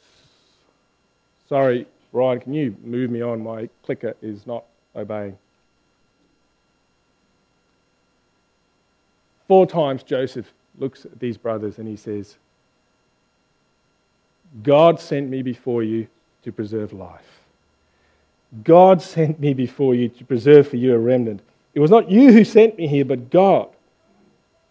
Sorry, 1.53 1.85
Ryan, 2.13 2.39
can 2.39 2.53
you 2.55 2.75
move 2.83 3.11
me 3.11 3.21
on? 3.21 3.43
My 3.43 3.69
clicker 3.85 4.15
is 4.23 4.47
not 4.47 4.63
obeying. 4.95 5.37
Four 9.47 9.67
times 9.67 10.01
Joseph 10.01 10.51
looks 10.79 11.05
at 11.05 11.19
these 11.19 11.37
brothers 11.37 11.77
and 11.77 11.87
he 11.87 11.95
says, 11.95 12.37
God 14.63 14.99
sent 14.99 15.29
me 15.29 15.43
before 15.43 15.83
you 15.83 16.07
to 16.43 16.51
preserve 16.51 16.91
life. 16.91 17.41
God 18.63 18.99
sent 18.99 19.39
me 19.39 19.53
before 19.53 19.93
you 19.93 20.09
to 20.09 20.25
preserve 20.25 20.67
for 20.67 20.77
you 20.77 20.95
a 20.95 20.97
remnant. 20.97 21.41
It 21.75 21.81
was 21.81 21.91
not 21.91 22.09
you 22.09 22.33
who 22.33 22.43
sent 22.43 22.79
me 22.79 22.87
here, 22.87 23.05
but 23.05 23.29
God. 23.29 23.69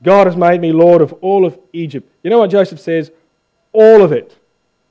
God 0.02 0.26
has 0.26 0.34
made 0.34 0.60
me 0.60 0.72
Lord 0.72 1.00
of 1.00 1.12
all 1.20 1.46
of 1.46 1.56
Egypt. 1.72 2.10
You 2.24 2.30
know 2.30 2.40
what 2.40 2.50
Joseph 2.50 2.80
says? 2.80 3.12
All 3.72 4.02
of 4.02 4.10
it. 4.10 4.36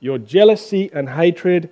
Your 0.00 0.16
jealousy 0.16 0.90
and 0.94 1.10
hatred, 1.10 1.68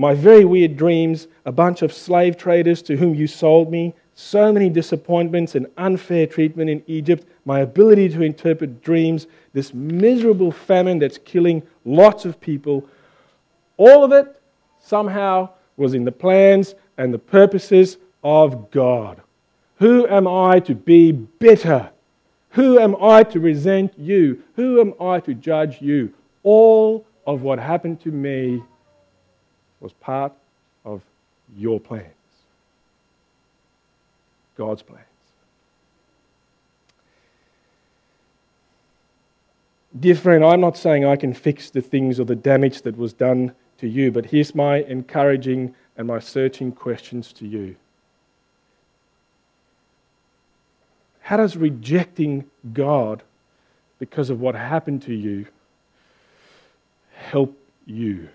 my 0.00 0.14
very 0.14 0.46
weird 0.46 0.78
dreams, 0.78 1.28
a 1.44 1.52
bunch 1.52 1.82
of 1.82 1.92
slave 1.92 2.38
traders 2.38 2.80
to 2.80 2.96
whom 2.96 3.14
you 3.14 3.26
sold 3.26 3.70
me, 3.70 3.92
so 4.14 4.50
many 4.50 4.70
disappointments 4.70 5.54
and 5.54 5.66
unfair 5.76 6.26
treatment 6.26 6.70
in 6.70 6.82
Egypt, 6.86 7.26
my 7.44 7.60
ability 7.60 8.08
to 8.08 8.22
interpret 8.22 8.82
dreams, 8.82 9.26
this 9.52 9.74
miserable 9.74 10.50
famine 10.50 10.98
that's 10.98 11.18
killing 11.18 11.62
lots 11.84 12.24
of 12.24 12.40
people, 12.40 12.88
all 13.76 14.02
of 14.02 14.10
it 14.10 14.40
somehow 14.82 15.46
was 15.76 15.92
in 15.92 16.06
the 16.06 16.12
plans 16.12 16.74
and 16.96 17.12
the 17.12 17.18
purposes 17.18 17.98
of 18.24 18.70
God. 18.70 19.20
Who 19.80 20.08
am 20.08 20.26
I 20.26 20.60
to 20.60 20.74
be 20.74 21.12
bitter? 21.12 21.90
Who 22.52 22.78
am 22.78 22.96
I 23.02 23.22
to 23.24 23.38
resent 23.38 23.92
you? 23.98 24.42
Who 24.56 24.80
am 24.80 24.94
I 24.98 25.20
to 25.20 25.34
judge 25.34 25.82
you? 25.82 26.14
All 26.42 27.04
of 27.26 27.42
what 27.42 27.58
happened 27.58 28.00
to 28.00 28.10
me 28.10 28.62
was 29.80 29.92
part 29.94 30.32
of 30.84 31.02
your 31.56 31.80
plans, 31.80 32.06
God's 34.56 34.82
plans. 34.82 35.04
Dear 39.98 40.14
friend, 40.14 40.44
I'm 40.44 40.60
not 40.60 40.76
saying 40.76 41.04
I 41.04 41.16
can 41.16 41.34
fix 41.34 41.70
the 41.70 41.80
things 41.80 42.20
or 42.20 42.24
the 42.24 42.36
damage 42.36 42.82
that 42.82 42.96
was 42.96 43.12
done 43.12 43.52
to 43.78 43.88
you, 43.88 44.12
but 44.12 44.26
here's 44.26 44.54
my 44.54 44.78
encouraging 44.82 45.74
and 45.96 46.06
my 46.06 46.20
searching 46.20 46.70
questions 46.70 47.32
to 47.32 47.46
you. 47.46 47.74
How 51.22 51.36
does 51.38 51.56
rejecting 51.56 52.44
God 52.72 53.22
because 53.98 54.30
of 54.30 54.40
what 54.40 54.54
happened 54.54 55.02
to 55.02 55.14
you 55.14 55.46
help 57.14 57.56
you 57.86 58.28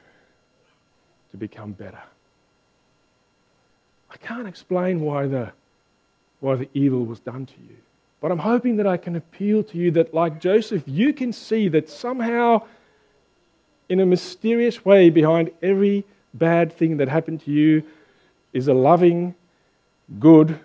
to 1.36 1.40
become 1.40 1.74
better? 1.74 2.02
I 4.10 4.18
can't 4.18 4.48
explain 4.48 5.02
why 5.02 5.28
the, 5.28 5.52
why 6.40 6.56
the 6.56 6.70
evil 6.74 7.06
was 7.06 7.20
done 7.20 7.46
to 7.46 7.54
you. 7.68 7.76
But 8.22 8.32
I'm 8.32 8.40
hoping 8.40 8.78
that 8.78 8.88
I 8.88 8.96
can 8.96 9.18
appeal 9.18 9.62
to 9.66 9.78
you 9.78 9.92
that, 9.92 10.14
like 10.14 10.40
Joseph, 10.40 10.84
you 10.86 11.14
can 11.14 11.34
see 11.34 11.68
that 11.68 11.90
somehow, 11.90 12.64
in 13.90 14.00
a 14.00 14.06
mysterious 14.06 14.86
way, 14.86 15.10
behind 15.10 15.52
every 15.62 16.06
bad 16.34 16.72
thing 16.72 16.98
that 16.98 17.10
happened 17.10 17.42
to 17.42 17.52
you 17.52 17.84
is 18.54 18.70
a 18.70 18.74
loving, 18.74 19.36
good, 20.20 20.58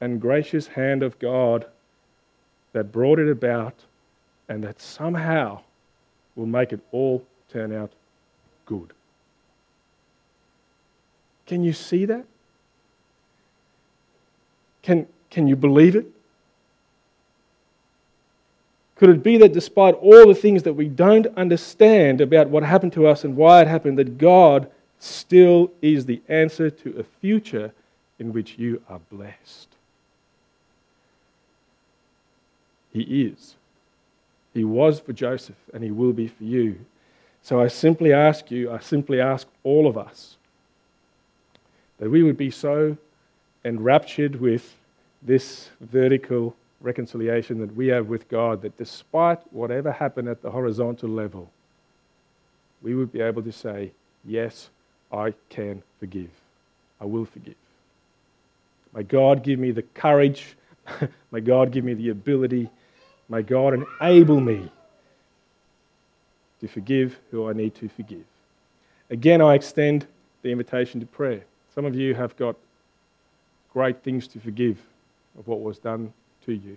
and 0.00 0.20
gracious 0.20 0.66
hand 0.66 1.04
of 1.04 1.18
God 1.20 1.66
that 2.72 2.90
brought 2.90 3.20
it 3.20 3.30
about 3.30 3.74
and 4.48 4.64
that 4.64 4.80
somehow 4.80 5.60
will 6.34 6.46
make 6.46 6.72
it 6.72 6.80
all 6.90 7.24
turn 7.48 7.72
out 7.72 7.92
good. 8.66 8.92
Can 11.50 11.64
you 11.64 11.72
see 11.72 12.04
that? 12.04 12.24
Can, 14.82 15.08
can 15.30 15.48
you 15.48 15.56
believe 15.56 15.96
it? 15.96 16.06
Could 18.94 19.08
it 19.08 19.24
be 19.24 19.36
that 19.38 19.52
despite 19.52 19.96
all 19.96 20.28
the 20.28 20.34
things 20.36 20.62
that 20.62 20.74
we 20.74 20.86
don't 20.86 21.26
understand 21.36 22.20
about 22.20 22.50
what 22.50 22.62
happened 22.62 22.92
to 22.92 23.08
us 23.08 23.24
and 23.24 23.34
why 23.34 23.62
it 23.62 23.66
happened, 23.66 23.98
that 23.98 24.16
God 24.16 24.70
still 25.00 25.72
is 25.82 26.06
the 26.06 26.22
answer 26.28 26.70
to 26.70 27.00
a 27.00 27.02
future 27.20 27.72
in 28.20 28.32
which 28.32 28.56
you 28.56 28.80
are 28.88 29.00
blessed? 29.10 29.70
He 32.92 33.24
is. 33.24 33.56
He 34.54 34.62
was 34.62 35.00
for 35.00 35.12
Joseph 35.12 35.58
and 35.74 35.82
he 35.82 35.90
will 35.90 36.12
be 36.12 36.28
for 36.28 36.44
you. 36.44 36.78
So 37.42 37.60
I 37.60 37.66
simply 37.66 38.12
ask 38.12 38.52
you, 38.52 38.70
I 38.70 38.78
simply 38.78 39.20
ask 39.20 39.48
all 39.64 39.88
of 39.88 39.98
us, 39.98 40.36
that 42.00 42.10
we 42.10 42.22
would 42.22 42.36
be 42.36 42.50
so 42.50 42.96
enraptured 43.64 44.40
with 44.40 44.74
this 45.22 45.68
vertical 45.80 46.56
reconciliation 46.80 47.60
that 47.60 47.76
we 47.76 47.88
have 47.88 48.06
with 48.06 48.28
God, 48.28 48.62
that 48.62 48.76
despite 48.78 49.40
whatever 49.52 49.92
happened 49.92 50.28
at 50.28 50.40
the 50.42 50.50
horizontal 50.50 51.10
level, 51.10 51.50
we 52.82 52.94
would 52.94 53.12
be 53.12 53.20
able 53.20 53.42
to 53.42 53.52
say, 53.52 53.92
Yes, 54.24 54.68
I 55.12 55.34
can 55.48 55.82
forgive. 55.98 56.30
I 57.00 57.04
will 57.04 57.24
forgive. 57.24 57.54
May 58.94 59.02
God 59.02 59.42
give 59.42 59.58
me 59.58 59.70
the 59.70 59.82
courage. 59.82 60.56
May 61.30 61.40
God 61.40 61.70
give 61.70 61.84
me 61.84 61.94
the 61.94 62.10
ability. 62.10 62.68
May 63.28 63.42
God 63.42 63.74
enable 64.00 64.40
me 64.40 64.70
to 66.60 66.68
forgive 66.68 67.18
who 67.30 67.48
I 67.48 67.52
need 67.52 67.74
to 67.76 67.88
forgive. 67.88 68.24
Again, 69.08 69.40
I 69.40 69.54
extend 69.54 70.06
the 70.42 70.50
invitation 70.50 71.00
to 71.00 71.06
prayer. 71.06 71.42
Some 71.74 71.84
of 71.84 71.94
you 71.94 72.14
have 72.14 72.36
got 72.36 72.56
great 73.72 74.02
things 74.02 74.26
to 74.28 74.40
forgive 74.40 74.78
of 75.38 75.46
what 75.46 75.60
was 75.60 75.78
done 75.78 76.12
to 76.46 76.52
you. 76.52 76.76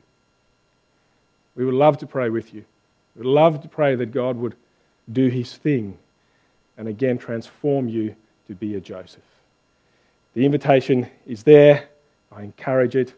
We 1.55 1.65
would 1.65 1.73
love 1.73 1.97
to 1.99 2.07
pray 2.07 2.29
with 2.29 2.53
you. 2.53 2.63
We 3.15 3.23
would 3.23 3.31
love 3.31 3.61
to 3.61 3.67
pray 3.67 3.95
that 3.95 4.07
God 4.07 4.37
would 4.37 4.55
do 5.11 5.27
his 5.27 5.53
thing 5.53 5.97
and 6.77 6.87
again 6.87 7.17
transform 7.17 7.87
you 7.87 8.15
to 8.47 8.55
be 8.55 8.75
a 8.75 8.79
Joseph. 8.79 9.23
The 10.33 10.45
invitation 10.45 11.07
is 11.27 11.43
there. 11.43 11.87
I 12.31 12.43
encourage 12.43 12.95
it. 12.95 13.13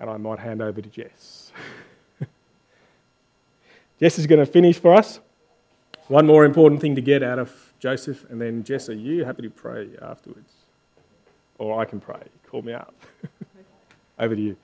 And 0.00 0.08
I 0.08 0.16
might 0.16 0.38
hand 0.38 0.62
over 0.62 0.80
to 0.80 0.88
Jess. 0.88 1.52
Jess 4.00 4.18
is 4.18 4.26
going 4.26 4.44
to 4.44 4.50
finish 4.50 4.78
for 4.78 4.94
us. 4.94 5.20
One 6.08 6.26
more 6.26 6.44
important 6.44 6.80
thing 6.80 6.94
to 6.94 7.00
get 7.00 7.22
out 7.22 7.38
of 7.38 7.73
Joseph, 7.84 8.24
and 8.30 8.40
then 8.40 8.64
Jess, 8.64 8.88
are 8.88 8.94
you 8.94 9.26
happy 9.26 9.42
to 9.42 9.50
pray 9.50 9.90
afterwards? 10.00 10.54
Or 11.58 11.78
I 11.78 11.84
can 11.84 12.00
pray. 12.00 12.22
Call 12.50 12.62
me 12.62 12.72
up. 12.72 12.94
over 14.18 14.34
to 14.34 14.40
you. 14.40 14.56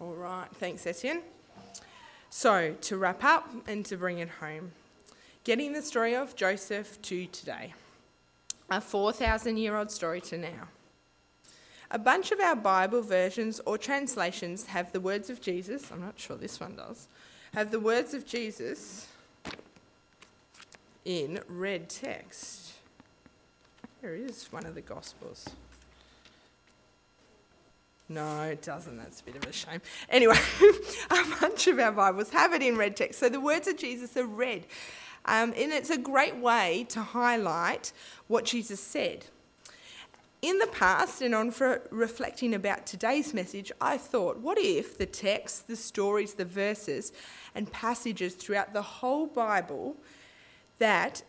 All 0.00 0.14
right, 0.14 0.48
thanks, 0.54 0.84
Etienne. 0.88 1.20
So, 2.30 2.74
to 2.80 2.96
wrap 2.96 3.22
up 3.22 3.48
and 3.68 3.86
to 3.86 3.96
bring 3.96 4.18
it 4.18 4.28
home, 4.28 4.72
getting 5.44 5.72
the 5.72 5.82
story 5.82 6.16
of 6.16 6.34
Joseph 6.34 7.00
to 7.02 7.26
today, 7.26 7.74
a 8.68 8.80
4,000 8.80 9.56
year 9.56 9.76
old 9.76 9.92
story 9.92 10.20
to 10.22 10.36
now. 10.36 10.66
A 11.92 11.98
bunch 12.00 12.32
of 12.32 12.40
our 12.40 12.56
Bible 12.56 13.02
versions 13.02 13.60
or 13.64 13.78
translations 13.78 14.66
have 14.66 14.90
the 14.90 15.00
words 15.00 15.30
of 15.30 15.40
Jesus, 15.40 15.92
I'm 15.92 16.00
not 16.00 16.18
sure 16.18 16.36
this 16.36 16.58
one 16.58 16.74
does, 16.74 17.06
have 17.54 17.70
the 17.70 17.78
words 17.78 18.14
of 18.14 18.26
Jesus 18.26 19.06
in 21.08 21.40
red 21.48 21.88
text. 21.88 22.74
There 24.02 24.14
is 24.14 24.46
one 24.50 24.66
of 24.66 24.74
the 24.74 24.82
Gospels. 24.82 25.48
No, 28.10 28.42
it 28.42 28.60
doesn't. 28.60 28.98
That's 28.98 29.22
a 29.22 29.24
bit 29.24 29.36
of 29.36 29.44
a 29.46 29.52
shame. 29.52 29.80
Anyway, 30.10 30.36
a 31.10 31.24
bunch 31.40 31.66
of 31.66 31.78
our 31.78 31.92
Bibles 31.92 32.28
have 32.30 32.52
it 32.52 32.62
in 32.62 32.76
red 32.76 32.94
text. 32.94 33.20
So 33.20 33.30
the 33.30 33.40
words 33.40 33.66
of 33.66 33.78
Jesus 33.78 34.18
are 34.18 34.26
red. 34.26 34.66
Um, 35.24 35.54
and 35.56 35.72
it's 35.72 35.88
a 35.88 35.96
great 35.96 36.36
way 36.36 36.84
to 36.90 37.00
highlight 37.00 37.92
what 38.26 38.44
Jesus 38.44 38.78
said. 38.78 39.24
In 40.42 40.58
the 40.58 40.66
past, 40.66 41.22
and 41.22 41.34
on 41.34 41.50
for 41.52 41.82
reflecting 41.90 42.52
about 42.52 42.84
today's 42.84 43.32
message, 43.32 43.72
I 43.80 43.96
thought, 43.96 44.40
what 44.40 44.58
if 44.58 44.98
the 44.98 45.06
text, 45.06 45.68
the 45.68 45.76
stories, 45.76 46.34
the 46.34 46.44
verses, 46.44 47.12
and 47.54 47.72
passages 47.72 48.34
throughout 48.34 48.74
the 48.74 48.82
whole 48.82 49.26
Bible 49.26 49.96
that 50.78 51.22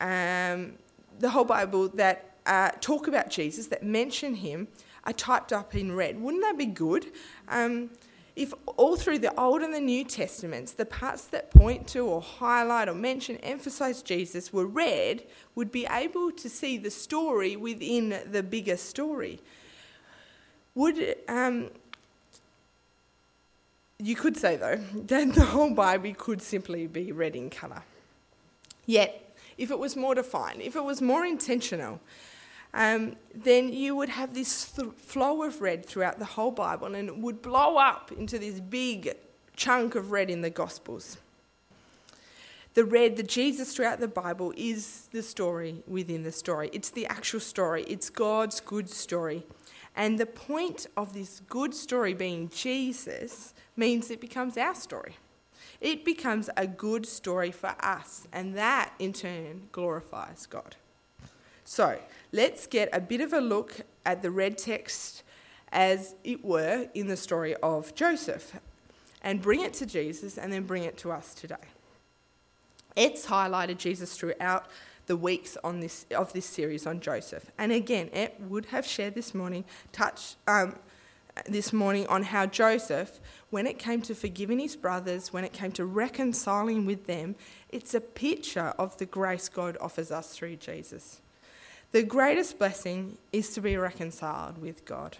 um, 0.00 0.74
the 1.18 1.30
whole 1.30 1.44
Bible 1.44 1.88
that 1.90 2.36
uh, 2.46 2.70
talk 2.80 3.08
about 3.08 3.30
Jesus, 3.30 3.66
that 3.68 3.82
mention 3.82 4.34
him, 4.34 4.68
are 5.04 5.12
typed 5.12 5.52
up 5.52 5.74
in 5.74 5.94
red. 5.94 6.20
Wouldn't 6.20 6.42
that 6.42 6.58
be 6.58 6.66
good? 6.66 7.06
Um, 7.48 7.90
if 8.34 8.54
all 8.78 8.96
through 8.96 9.18
the 9.18 9.38
Old 9.38 9.60
and 9.60 9.74
the 9.74 9.80
New 9.80 10.04
Testaments, 10.04 10.72
the 10.72 10.86
parts 10.86 11.24
that 11.26 11.50
point 11.50 11.86
to 11.88 12.06
or 12.06 12.22
highlight 12.22 12.88
or 12.88 12.94
mention, 12.94 13.36
emphasize 13.38 14.00
Jesus 14.02 14.52
were 14.52 14.66
red, 14.66 15.22
would 15.54 15.70
be 15.70 15.86
able 15.90 16.32
to 16.32 16.48
see 16.48 16.78
the 16.78 16.90
story 16.90 17.56
within 17.56 18.20
the 18.30 18.42
bigger 18.42 18.76
story. 18.76 19.40
Would 20.74 21.16
um, 21.28 21.68
you 23.98 24.16
could 24.16 24.36
say 24.36 24.56
though 24.56 24.76
that 24.94 25.34
the 25.34 25.44
whole 25.44 25.74
Bible 25.74 26.14
could 26.16 26.40
simply 26.40 26.86
be 26.86 27.12
red 27.12 27.36
in 27.36 27.50
colour. 27.50 27.82
Yet, 28.86 29.36
if 29.58 29.70
it 29.70 29.78
was 29.78 29.96
more 29.96 30.14
defined, 30.14 30.62
if 30.62 30.76
it 30.76 30.84
was 30.84 31.00
more 31.00 31.24
intentional, 31.24 32.00
um, 32.74 33.16
then 33.34 33.72
you 33.72 33.94
would 33.96 34.08
have 34.08 34.34
this 34.34 34.72
th- 34.72 34.92
flow 34.96 35.42
of 35.42 35.60
red 35.60 35.84
throughout 35.84 36.18
the 36.18 36.24
whole 36.24 36.50
Bible 36.50 36.94
and 36.94 37.08
it 37.08 37.18
would 37.18 37.42
blow 37.42 37.76
up 37.76 38.10
into 38.12 38.38
this 38.38 38.60
big 38.60 39.14
chunk 39.56 39.94
of 39.94 40.10
red 40.10 40.30
in 40.30 40.40
the 40.40 40.50
Gospels. 40.50 41.18
The 42.74 42.84
red, 42.84 43.16
the 43.16 43.22
Jesus 43.22 43.76
throughout 43.76 44.00
the 44.00 44.08
Bible 44.08 44.54
is 44.56 45.08
the 45.12 45.22
story 45.22 45.82
within 45.86 46.22
the 46.22 46.32
story. 46.32 46.70
It's 46.72 46.88
the 46.88 47.06
actual 47.06 47.40
story, 47.40 47.84
it's 47.84 48.08
God's 48.08 48.60
good 48.60 48.88
story. 48.88 49.44
And 49.94 50.18
the 50.18 50.24
point 50.24 50.86
of 50.96 51.12
this 51.12 51.40
good 51.40 51.74
story 51.74 52.14
being 52.14 52.48
Jesus 52.48 53.52
means 53.76 54.10
it 54.10 54.22
becomes 54.22 54.56
our 54.56 54.74
story. 54.74 55.16
It 55.82 56.04
becomes 56.04 56.48
a 56.56 56.68
good 56.68 57.06
story 57.06 57.50
for 57.50 57.74
us, 57.80 58.28
and 58.32 58.56
that 58.56 58.92
in 59.00 59.12
turn 59.12 59.68
glorifies 59.72 60.46
God. 60.46 60.76
So 61.64 61.98
let's 62.30 62.68
get 62.68 62.88
a 62.92 63.00
bit 63.00 63.20
of 63.20 63.32
a 63.32 63.40
look 63.40 63.80
at 64.06 64.22
the 64.22 64.30
red 64.30 64.58
text 64.58 65.24
as 65.72 66.14
it 66.22 66.44
were 66.44 66.88
in 66.94 67.08
the 67.08 67.16
story 67.16 67.56
of 67.56 67.96
Joseph 67.96 68.60
and 69.22 69.42
bring 69.42 69.60
it 69.60 69.74
to 69.74 69.86
Jesus 69.86 70.38
and 70.38 70.52
then 70.52 70.64
bring 70.64 70.84
it 70.84 70.96
to 70.98 71.10
us 71.10 71.34
today. 71.34 71.56
It's 72.94 73.26
highlighted 73.26 73.78
Jesus 73.78 74.16
throughout 74.16 74.66
the 75.06 75.16
weeks 75.16 75.56
on 75.64 75.80
this, 75.80 76.06
of 76.14 76.32
this 76.32 76.46
series 76.46 76.86
on 76.86 77.00
Joseph. 77.00 77.50
And 77.58 77.72
again, 77.72 78.08
it 78.12 78.36
would 78.38 78.66
have 78.66 78.86
shared 78.86 79.14
this 79.14 79.34
morning, 79.34 79.64
touch 79.90 80.36
um, 80.46 80.76
this 81.46 81.72
morning 81.72 82.06
on 82.08 82.22
how 82.24 82.46
Joseph, 82.46 83.20
when 83.50 83.66
it 83.66 83.78
came 83.78 84.02
to 84.02 84.14
forgiving 84.14 84.58
his 84.58 84.76
brothers, 84.76 85.32
when 85.32 85.44
it 85.44 85.52
came 85.52 85.72
to 85.72 85.84
reconciling 85.84 86.84
with 86.84 87.06
them, 87.06 87.34
it's 87.70 87.94
a 87.94 88.00
picture 88.00 88.74
of 88.78 88.96
the 88.98 89.06
grace 89.06 89.48
God 89.48 89.76
offers 89.80 90.10
us 90.10 90.36
through 90.36 90.56
Jesus. 90.56 91.20
The 91.92 92.02
greatest 92.02 92.58
blessing 92.58 93.18
is 93.32 93.50
to 93.50 93.60
be 93.60 93.76
reconciled 93.76 94.58
with 94.58 94.84
God. 94.84 95.18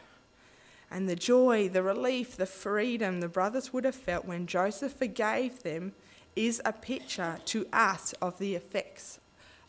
And 0.91 1.09
the 1.09 1.17
joy, 1.17 1.69
the 1.71 1.83
relief, 1.83 2.37
the 2.37 2.47
freedom 2.47 3.21
the 3.21 3.29
brothers 3.29 3.73
would 3.73 3.85
have 3.85 3.95
felt 3.95 4.27
when 4.27 4.47
Joseph 4.47 4.93
forgave 4.93 5.63
them 5.63 5.93
is 6.37 6.61
a 6.65 6.73
picture 6.73 7.39
to 7.47 7.67
us 7.73 8.13
of 8.21 8.39
the 8.39 8.55
effects 8.55 9.19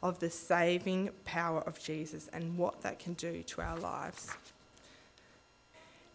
of 0.01 0.19
the 0.19 0.29
saving 0.29 1.09
power 1.23 1.61
of 1.61 1.79
Jesus 1.79 2.29
and 2.33 2.57
what 2.57 2.81
that 2.81 2.99
can 2.99 3.13
do 3.13 3.41
to 3.43 3.61
our 3.61 3.79
lives. 3.79 4.31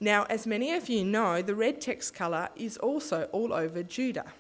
Now, 0.00 0.24
as 0.24 0.46
many 0.46 0.72
of 0.72 0.88
you 0.88 1.04
know, 1.04 1.42
the 1.42 1.54
red 1.54 1.80
text 1.80 2.14
colour 2.14 2.50
is 2.54 2.76
also 2.76 3.28
all 3.32 3.52
over 3.52 3.82
Judah. 3.82 4.32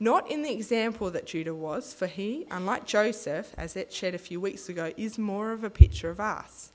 Not 0.00 0.28
in 0.28 0.42
the 0.42 0.52
example 0.52 1.10
that 1.12 1.26
Judah 1.26 1.54
was, 1.54 1.94
for 1.94 2.08
he, 2.08 2.46
unlike 2.50 2.84
Joseph, 2.84 3.54
as 3.56 3.76
it 3.76 3.92
shared 3.92 4.14
a 4.14 4.18
few 4.18 4.40
weeks 4.40 4.68
ago, 4.68 4.92
is 4.96 5.16
more 5.18 5.52
of 5.52 5.62
a 5.62 5.70
picture 5.70 6.10
of 6.10 6.18
us. 6.18 6.72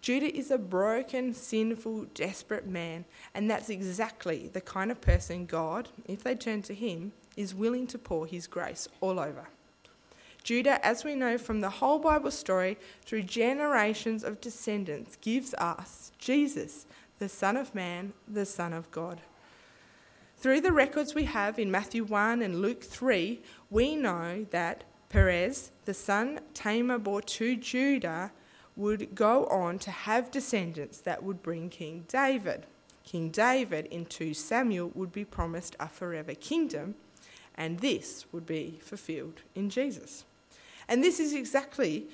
Judah 0.00 0.34
is 0.34 0.50
a 0.50 0.58
broken, 0.58 1.34
sinful, 1.34 2.06
desperate 2.14 2.66
man, 2.66 3.04
and 3.34 3.50
that's 3.50 3.68
exactly 3.68 4.48
the 4.52 4.60
kind 4.60 4.90
of 4.90 5.00
person 5.00 5.46
God, 5.46 5.88
if 6.06 6.22
they 6.22 6.34
turn 6.34 6.62
to 6.62 6.74
him, 6.74 7.12
is 7.36 7.54
willing 7.54 7.86
to 7.88 7.98
pour 7.98 8.26
his 8.26 8.46
grace 8.46 8.88
all 9.00 9.20
over. 9.20 9.48
Judah, 10.42 10.84
as 10.84 11.04
we 11.04 11.14
know 11.14 11.38
from 11.38 11.60
the 11.60 11.70
whole 11.70 11.98
Bible 11.98 12.30
story, 12.30 12.76
through 13.02 13.22
generations 13.22 14.22
of 14.22 14.42
descendants, 14.42 15.16
gives 15.22 15.54
us 15.54 16.12
Jesus, 16.18 16.86
the 17.18 17.28
Son 17.28 17.56
of 17.56 17.74
Man, 17.74 18.12
the 18.26 18.46
Son 18.46 18.72
of 18.72 18.90
God. 18.90 19.20
Through 20.36 20.60
the 20.60 20.72
records 20.72 21.14
we 21.14 21.24
have 21.24 21.58
in 21.58 21.70
Matthew 21.70 22.04
1 22.04 22.42
and 22.42 22.60
Luke 22.60 22.82
3, 22.82 23.40
we 23.70 23.96
know 23.96 24.46
that 24.50 24.84
Perez, 25.08 25.70
the 25.84 25.94
son 25.94 26.40
Tamar 26.54 26.98
bore 26.98 27.22
to 27.22 27.56
Judah, 27.56 28.32
would 28.76 29.14
go 29.14 29.46
on 29.46 29.78
to 29.78 29.90
have 29.90 30.30
descendants 30.30 30.98
that 30.98 31.22
would 31.22 31.42
bring 31.42 31.70
King 31.70 32.04
David. 32.08 32.66
King 33.04 33.30
David 33.30 33.86
in 33.86 34.06
2 34.06 34.34
Samuel 34.34 34.90
would 34.94 35.12
be 35.12 35.24
promised 35.24 35.76
a 35.78 35.88
forever 35.88 36.34
kingdom, 36.34 36.96
and 37.54 37.78
this 37.78 38.26
would 38.32 38.44
be 38.44 38.80
fulfilled 38.82 39.42
in 39.54 39.70
Jesus. 39.70 40.24
And 40.88 41.02
this 41.02 41.20
is 41.20 41.32
exactly 41.32 42.08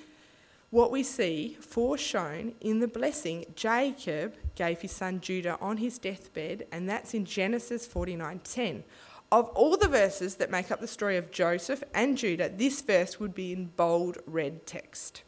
what 0.70 0.92
we 0.92 1.02
see 1.02 1.56
foreshown 1.60 2.54
in 2.60 2.78
the 2.78 2.88
blessing 2.88 3.44
Jacob 3.56 4.34
gave 4.54 4.80
his 4.80 4.92
son 4.92 5.20
Judah 5.20 5.58
on 5.60 5.78
his 5.78 5.98
deathbed, 5.98 6.66
and 6.70 6.88
that's 6.88 7.12
in 7.14 7.24
Genesis 7.24 7.86
49:10. 7.86 8.84
Of 9.32 9.48
all 9.50 9.76
the 9.76 9.88
verses 9.88 10.36
that 10.36 10.50
make 10.50 10.70
up 10.70 10.80
the 10.80 10.88
story 10.88 11.16
of 11.16 11.30
Joseph 11.30 11.82
and 11.94 12.16
Judah, 12.16 12.48
this 12.48 12.80
verse 12.82 13.20
would 13.20 13.34
be 13.34 13.52
in 13.52 13.66
bold 13.66 14.18
red 14.26 14.66
text. 14.66 15.22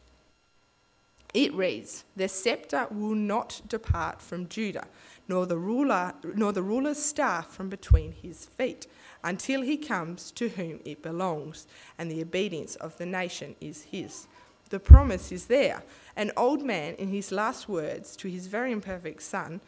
It 1.33 1.53
reads, 1.53 2.03
"The 2.15 2.27
scepter 2.27 2.87
will 2.91 3.15
not 3.15 3.61
depart 3.67 4.21
from 4.21 4.47
Judah, 4.47 4.87
nor 5.27 5.45
the 5.45 5.57
ruler 5.57 6.13
nor 6.23 6.51
the 6.51 6.61
ruler's 6.61 7.01
staff 7.01 7.51
from 7.51 7.69
between 7.69 8.11
his 8.11 8.45
feet, 8.45 8.87
until 9.23 9.61
he 9.61 9.77
comes 9.77 10.31
to 10.31 10.49
whom 10.49 10.79
it 10.85 11.01
belongs, 11.01 11.65
and 11.97 12.11
the 12.11 12.21
obedience 12.21 12.75
of 12.75 12.97
the 12.97 13.05
nation 13.05 13.55
is 13.59 13.83
his." 13.83 14.27
The 14.73 14.79
promise 14.79 15.31
is 15.31 15.45
there. 15.45 15.83
An 16.15 16.31
old 16.35 16.63
man, 16.63 16.95
in 16.95 17.09
his 17.09 17.31
last 17.31 17.69
words 17.69 18.15
to 18.15 18.27
his 18.27 18.47
very 18.47 18.71
imperfect 18.71 19.21
son, 19.21 19.61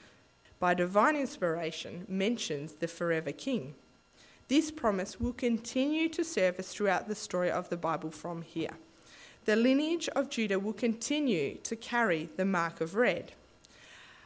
by 0.60 0.74
divine 0.74 1.16
inspiration, 1.16 2.08
mentions 2.10 2.74
the 2.74 2.88
forever 2.88 3.32
king. 3.32 3.76
This 4.48 4.72
promise 4.72 5.20
will 5.20 5.34
continue 5.34 6.10
to 6.10 6.24
serve 6.24 6.58
us 6.58 6.74
throughout 6.74 7.08
the 7.08 7.14
story 7.14 7.52
of 7.52 7.70
the 7.70 7.78
Bible 7.78 8.10
from 8.10 8.42
here. 8.42 8.78
The 9.46 9.56
lineage 9.56 10.10
of 10.16 10.32
Judah 10.32 10.58
will 10.58 10.74
continue 10.74 11.58
to 11.58 11.76
carry 11.76 12.30
the 12.36 12.44
mark 12.44 12.82
of 12.82 12.96
red. 12.96 13.34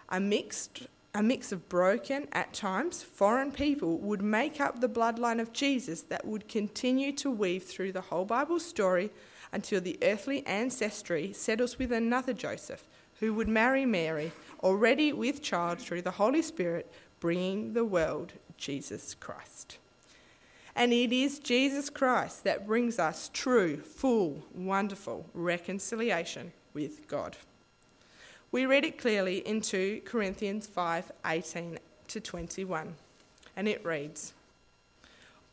A 0.07 0.21
mixed 0.21 0.83
a 1.13 1.21
mix 1.21 1.51
of 1.51 1.67
broken, 1.67 2.29
at 2.31 2.53
times, 2.53 3.03
foreign 3.03 3.51
people 3.51 3.97
would 3.97 4.21
make 4.21 4.61
up 4.61 4.79
the 4.79 4.87
bloodline 4.87 5.41
of 5.41 5.51
Jesus 5.51 6.03
that 6.03 6.25
would 6.25 6.47
continue 6.47 7.11
to 7.13 7.29
weave 7.29 7.63
through 7.63 7.91
the 7.91 7.99
whole 7.99 8.25
Bible 8.25 8.59
story 8.61 9.09
until 9.51 9.81
the 9.81 9.97
earthly 10.01 10.45
ancestry 10.45 11.33
settles 11.33 11.79
with 11.79 11.91
another 11.91 12.33
Joseph 12.33 12.83
who 13.19 13.33
would 13.33 13.47
marry 13.47 13.85
Mary, 13.85 14.31
already 14.63 15.11
with 15.11 15.41
child 15.41 15.79
through 15.79 16.01
the 16.01 16.11
Holy 16.11 16.41
Spirit, 16.41 16.91
bringing 17.19 17.73
the 17.73 17.83
world 17.83 18.33
Jesus 18.57 19.13
Christ. 19.13 19.77
And 20.75 20.93
it 20.93 21.11
is 21.11 21.39
Jesus 21.39 21.89
Christ 21.89 22.43
that 22.45 22.65
brings 22.65 22.99
us 22.99 23.29
true, 23.33 23.77
full, 23.77 24.43
wonderful 24.53 25.25
reconciliation 25.33 26.53
with 26.73 27.07
God. 27.07 27.35
We 28.51 28.65
read 28.65 28.85
it 28.85 28.97
clearly 28.97 29.39
in 29.39 29.61
2 29.61 30.01
Corinthians 30.05 30.65
5 30.67 31.11
18 31.25 31.79
to 32.07 32.19
21, 32.19 32.95
and 33.55 33.67
it 33.67 33.85
reads, 33.85 34.33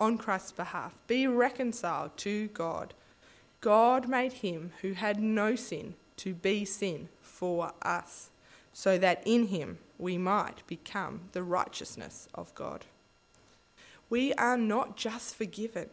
on 0.00 0.18
Christ's 0.18 0.52
behalf, 0.52 0.92
be 1.06 1.26
reconciled 1.26 2.16
to 2.18 2.48
God. 2.48 2.94
God 3.60 4.08
made 4.08 4.34
him 4.34 4.72
who 4.82 4.92
had 4.92 5.20
no 5.20 5.56
sin 5.56 5.94
to 6.18 6.34
be 6.34 6.64
sin 6.64 7.08
for 7.20 7.72
us, 7.82 8.30
so 8.72 8.98
that 8.98 9.22
in 9.24 9.48
him 9.48 9.78
we 9.98 10.18
might 10.18 10.66
become 10.66 11.20
the 11.32 11.42
righteousness 11.42 12.28
of 12.34 12.54
God. 12.54 12.84
We 14.08 14.32
are 14.34 14.56
not 14.56 14.96
just 14.96 15.34
forgiven, 15.34 15.88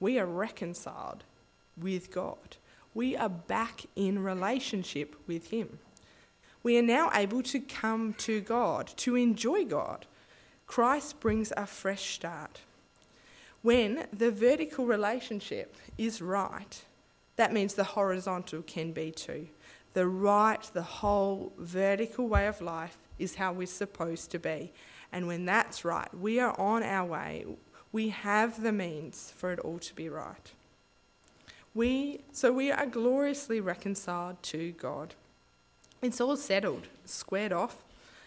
we 0.00 0.18
are 0.18 0.26
reconciled 0.26 1.24
with 1.76 2.10
God. 2.10 2.56
We 2.94 3.16
are 3.16 3.28
back 3.28 3.84
in 3.94 4.22
relationship 4.22 5.14
with 5.26 5.50
him. 5.50 5.78
We 6.62 6.78
are 6.78 6.82
now 6.82 7.10
able 7.14 7.42
to 7.44 7.60
come 7.60 8.14
to 8.14 8.40
God, 8.40 8.92
to 8.96 9.14
enjoy 9.14 9.64
God 9.64 10.06
Christ 10.68 11.18
brings 11.18 11.50
a 11.56 11.66
fresh 11.66 12.14
start. 12.14 12.60
When 13.62 14.06
the 14.12 14.30
vertical 14.30 14.86
relationship 14.86 15.74
is 15.96 16.22
right, 16.22 16.82
that 17.36 17.52
means 17.52 17.74
the 17.74 17.84
horizontal 17.84 18.62
can 18.62 18.92
be 18.92 19.10
too. 19.10 19.48
The 19.94 20.06
right, 20.06 20.62
the 20.72 20.82
whole 20.82 21.52
vertical 21.58 22.28
way 22.28 22.46
of 22.46 22.60
life 22.60 22.98
is 23.18 23.36
how 23.36 23.52
we're 23.52 23.66
supposed 23.66 24.30
to 24.30 24.38
be. 24.38 24.72
And 25.12 25.26
when 25.26 25.44
that's 25.44 25.84
right, 25.84 26.12
we 26.14 26.38
are 26.38 26.58
on 26.60 26.82
our 26.82 27.06
way. 27.06 27.46
We 27.90 28.10
have 28.10 28.62
the 28.62 28.72
means 28.72 29.32
for 29.36 29.52
it 29.52 29.58
all 29.60 29.78
to 29.78 29.94
be 29.94 30.08
right. 30.08 30.52
We, 31.74 32.20
so 32.32 32.52
we 32.52 32.70
are 32.70 32.86
gloriously 32.86 33.60
reconciled 33.60 34.42
to 34.44 34.72
God. 34.72 35.14
It's 36.02 36.20
all 36.20 36.36
settled, 36.36 36.88
squared 37.04 37.52
off. 37.52 37.76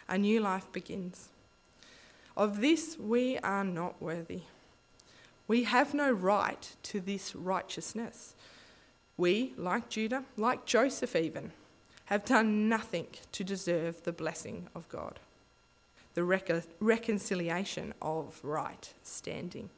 A 0.09 0.17
new 0.17 0.41
life 0.41 0.71
begins. 0.71 1.29
Of 2.35 2.59
this 2.59 2.97
we 2.99 3.37
are 3.39 3.63
not 3.63 4.01
worthy. 4.01 4.41
We 5.51 5.63
have 5.63 5.93
no 5.93 6.09
right 6.09 6.65
to 6.83 7.01
this 7.01 7.35
righteousness. 7.35 8.35
We, 9.17 9.53
like 9.57 9.89
Judah, 9.89 10.23
like 10.37 10.65
Joseph 10.65 11.13
even, 11.13 11.51
have 12.05 12.23
done 12.23 12.69
nothing 12.69 13.07
to 13.33 13.43
deserve 13.43 14.01
the 14.03 14.13
blessing 14.13 14.69
of 14.73 14.87
God, 14.87 15.19
the 16.13 16.23
rec- 16.23 16.63
reconciliation 16.79 17.93
of 18.01 18.39
right 18.43 18.93
standing. 19.03 19.69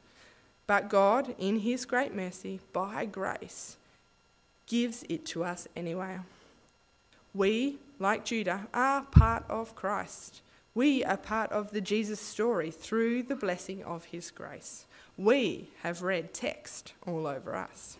But 0.68 0.88
God, 0.88 1.34
in 1.40 1.58
His 1.58 1.84
great 1.86 2.14
mercy, 2.14 2.60
by 2.72 3.04
grace, 3.04 3.76
gives 4.68 5.02
it 5.08 5.26
to 5.26 5.42
us 5.42 5.66
anyway. 5.74 6.20
We, 7.34 7.78
like 7.98 8.24
Judah, 8.24 8.68
are 8.72 9.02
part 9.02 9.44
of 9.48 9.74
Christ. 9.74 10.40
We 10.72 11.02
are 11.02 11.16
part 11.16 11.50
of 11.50 11.72
the 11.72 11.80
Jesus 11.80 12.20
story 12.20 12.70
through 12.70 13.24
the 13.24 13.34
blessing 13.34 13.82
of 13.82 14.04
his 14.04 14.30
grace. 14.30 14.86
We 15.16 15.70
have 15.82 16.02
red 16.02 16.34
text 16.34 16.92
all 17.06 17.26
over 17.26 17.54
us. 17.54 17.96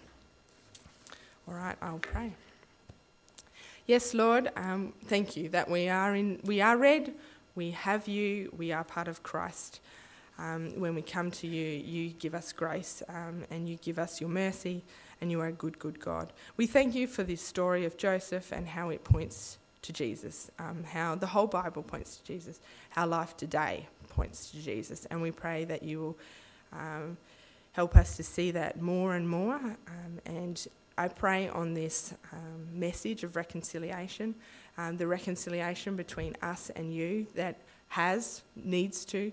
All 1.46 1.54
right, 1.54 1.76
I'll 1.80 1.98
pray. 1.98 2.32
Yes, 3.86 4.14
Lord, 4.14 4.50
um, 4.56 4.94
thank 5.06 5.36
you 5.36 5.48
that 5.50 5.70
we 5.70 5.88
are 5.88 6.14
in. 6.14 6.40
We 6.44 6.60
are 6.60 6.76
red. 6.76 7.12
We 7.54 7.70
have 7.72 8.08
you. 8.08 8.52
We 8.56 8.72
are 8.72 8.82
part 8.82 9.08
of 9.08 9.22
Christ. 9.22 9.80
Um, 10.38 10.80
when 10.80 10.94
we 10.94 11.02
come 11.02 11.30
to 11.32 11.46
you, 11.46 11.64
you 11.64 12.10
give 12.10 12.34
us 12.34 12.52
grace 12.52 13.02
um, 13.08 13.44
and 13.50 13.68
you 13.68 13.76
give 13.76 13.98
us 13.98 14.20
your 14.20 14.30
mercy, 14.30 14.82
and 15.20 15.30
you 15.30 15.40
are 15.40 15.48
a 15.48 15.52
good, 15.52 15.78
good 15.78 16.00
God. 16.00 16.32
We 16.56 16.66
thank 16.66 16.94
you 16.94 17.06
for 17.06 17.22
this 17.22 17.40
story 17.42 17.84
of 17.84 17.96
Joseph 17.96 18.50
and 18.50 18.66
how 18.66 18.88
it 18.88 19.04
points 19.04 19.58
to 19.82 19.92
Jesus, 19.92 20.50
um, 20.58 20.82
how 20.82 21.14
the 21.14 21.28
whole 21.28 21.46
Bible 21.46 21.82
points 21.82 22.16
to 22.16 22.24
Jesus, 22.24 22.58
how 22.90 23.06
life 23.06 23.36
today 23.36 23.86
points 24.08 24.50
to 24.50 24.58
Jesus. 24.58 25.06
And 25.10 25.22
we 25.22 25.30
pray 25.30 25.64
that 25.66 25.82
you 25.82 26.00
will 26.00 26.18
um, 26.78 27.16
help 27.72 27.96
us 27.96 28.16
to 28.16 28.22
see 28.22 28.50
that 28.52 28.80
more 28.80 29.14
and 29.14 29.28
more. 29.28 29.56
Um, 29.56 30.20
and 30.26 30.66
I 30.96 31.08
pray 31.08 31.48
on 31.48 31.74
this 31.74 32.14
um, 32.32 32.68
message 32.72 33.24
of 33.24 33.36
reconciliation, 33.36 34.34
um, 34.78 34.96
the 34.96 35.06
reconciliation 35.06 35.96
between 35.96 36.36
us 36.42 36.70
and 36.76 36.92
you 36.92 37.26
that 37.34 37.56
has, 37.88 38.42
needs 38.56 39.04
to, 39.06 39.32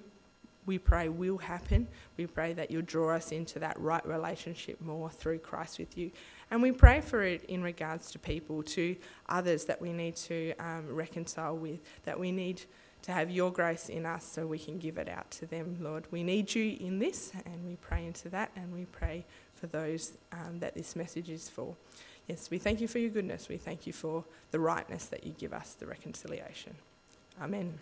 we 0.66 0.78
pray 0.78 1.10
will 1.10 1.38
happen. 1.38 1.88
We 2.18 2.28
pray 2.28 2.54
that 2.54 2.70
you'll 2.70 2.84
draw 2.84 3.16
us 3.16 3.32
into 3.32 3.60
that 3.60 3.80
right 3.80 4.06
relationship 4.06 4.80
more 4.80 5.10
through 5.10 5.40
Christ 5.40 5.80
with 5.80 5.98
you 5.98 6.12
And 6.52 6.62
we 6.62 6.74
pray 6.74 7.00
for 7.00 7.24
it 7.24 7.46
in 7.46 7.64
regards 7.64 8.12
to 8.12 8.20
people, 8.20 8.62
to 8.64 8.96
others 9.30 9.64
that 9.66 9.82
we 9.82 9.94
need 9.94 10.18
to 10.18 10.54
um, 10.60 10.86
reconcile 10.90 11.56
with, 11.56 11.80
that 12.04 12.20
we 12.20 12.34
need 12.34 12.62
to 13.04 13.12
have 13.12 13.32
your 13.32 13.52
grace 13.52 13.90
in 13.90 14.06
us 14.06 14.26
so 14.26 14.46
we 14.46 14.60
can 14.60 14.78
give 14.78 14.98
it 14.98 15.10
out 15.10 15.30
to 15.32 15.46
them, 15.46 15.78
Lord. 15.80 16.06
We 16.12 16.24
need 16.24 16.54
you 16.54 16.78
in 16.80 17.00
this, 17.00 17.32
and 17.46 17.66
we 17.66 17.76
pray 17.78 18.06
into 18.06 18.30
that, 18.30 18.52
and 18.56 18.72
we 18.74 18.86
pray 18.86 19.26
for 19.56 19.68
those 19.68 20.14
um, 20.32 20.60
that 20.60 20.76
this 20.76 20.96
message 20.96 21.30
is 21.30 21.50
for. 21.50 21.76
Yes, 22.28 22.50
we 22.50 22.60
thank 22.60 22.80
you 22.80 22.88
for 22.88 23.00
your 23.00 23.10
goodness. 23.10 23.50
We 23.50 23.58
thank 23.58 23.88
you 23.88 23.94
for 23.94 24.24
the 24.52 24.60
rightness 24.60 25.06
that 25.06 25.26
you 25.26 25.34
give 25.34 25.54
us, 25.54 25.74
the 25.74 25.88
reconciliation. 25.88 26.76
Amen. 27.42 27.80